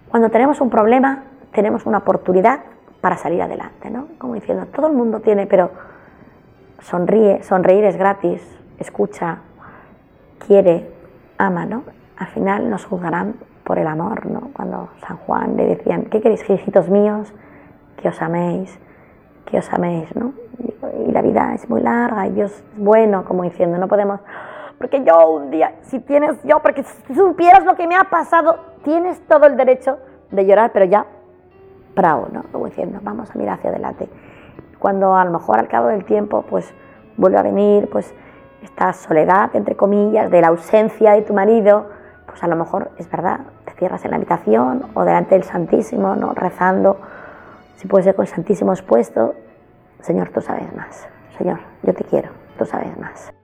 Cuando 0.09 0.31
tenemos 0.31 0.63
un 0.63 0.71
problema, 0.71 1.25
tenemos 1.53 1.87
una 1.87 1.99
oportunidad 1.99 2.61
para 3.01 3.17
salir 3.17 3.43
adelante, 3.43 3.91
¿no? 3.91 4.09
Como 4.19 4.35
diciendo, 4.35 4.67
todo 4.67 4.89
el 4.89 4.93
mundo 4.93 5.21
tiene, 5.21 5.47
pero 5.47 5.71
sonríe, 6.81 7.43
sonreír 7.43 7.85
es 7.85 7.97
gratis, 7.97 8.43
escucha, 8.79 9.39
quiere, 10.47 10.91
ama, 11.39 11.67
¿no? 11.67 11.83
Al 12.17 12.27
final 12.29 12.69
nos 12.69 12.85
juzgarán 12.85 13.35
por 13.65 13.79
el 13.79 13.87
amor, 13.87 14.27
¿no? 14.27 14.51
Cuando 14.53 14.89
San 15.07 15.17
Juan 15.19 15.57
le 15.57 15.67
decían, 15.67 16.07
¿qué 16.07 16.21
queréis, 16.21 16.49
hijitos 16.49 16.89
míos? 16.89 17.33
Que 17.97 18.09
os 18.09 18.21
améis, 18.21 18.79
que 19.47 19.59
os 19.59 19.73
améis, 19.73 20.15
¿no? 20.17 20.33
Y 21.07 21.13
la 21.13 21.23
vida 21.23 21.55
es 21.55 21.69
muy 21.69 21.81
larga 21.81 22.27
y 22.27 22.31
Dios 22.31 22.53
es 22.53 22.65
bueno, 22.77 23.25
como 23.25 23.43
diciendo, 23.45 23.79
no 23.79 23.89
podemos, 23.89 24.21
porque 24.79 25.03
yo 25.05 25.31
un 25.31 25.51
día, 25.51 25.75
si 25.83 26.01
tienes, 26.01 26.43
yo, 26.43 26.61
porque 26.61 26.83
si 26.83 27.15
supieras 27.15 27.65
lo 27.65 27.77
que 27.77 27.87
me 27.87 27.97
ha 27.97 28.05
pasado, 28.05 28.59
tienes 28.83 29.21
todo 29.27 29.47
el 29.47 29.57
derecho 29.57 29.99
de 30.31 30.47
llorar, 30.47 30.71
pero 30.73 30.87
ya 30.87 31.07
bravo, 31.95 32.29
¿no? 32.33 32.45
Como 32.53 32.67
diciendo, 32.67 32.99
vamos 33.03 33.31
a 33.31 33.39
mirar 33.39 33.59
hacia 33.59 33.71
adelante. 33.71 34.09
Cuando 34.79 35.15
a 35.15 35.25
lo 35.25 35.31
mejor 35.31 35.59
al 35.59 35.69
cabo 35.69 35.89
del 35.89 36.05
tiempo, 36.05 36.43
pues 36.49 36.73
vuelve 37.17 37.39
a 37.39 37.43
venir, 37.43 37.89
pues 37.91 38.15
esta 38.63 38.93
soledad, 38.93 39.51
entre 39.55 39.77
comillas, 39.77 40.31
de 40.31 40.41
la 40.41 40.49
ausencia 40.49 41.13
de 41.13 41.23
tu 41.23 41.35
marido, 41.35 41.87
pues 42.27 42.43
a 42.43 42.47
lo 42.47 42.57
mejor 42.57 42.91
es 42.99 43.11
verdad, 43.11 43.41
te 43.65 43.73
cierras 43.73 44.05
en 44.05 44.13
la 44.13 44.17
habitación 44.17 44.87
o 44.95 45.05
delante 45.05 45.35
del 45.35 45.45
Santísimo, 45.45 46.15
¿no? 46.17 46.33
Rezando, 46.33 46.99
si 47.77 47.89
puede 47.89 48.05
ser 48.05 48.15
con 48.15 48.25
el 48.25 48.31
Santísimo 48.31 48.73
expuesto, 48.73 49.35
Señor, 50.01 50.31
tú 50.31 50.41
sabes 50.41 50.75
más. 50.75 51.09
Señor, 51.37 51.61
yo 51.83 51.95
te 51.95 52.05
quiero, 52.05 52.31
tú 52.59 52.65
sabes 52.65 52.97
más. 52.99 53.40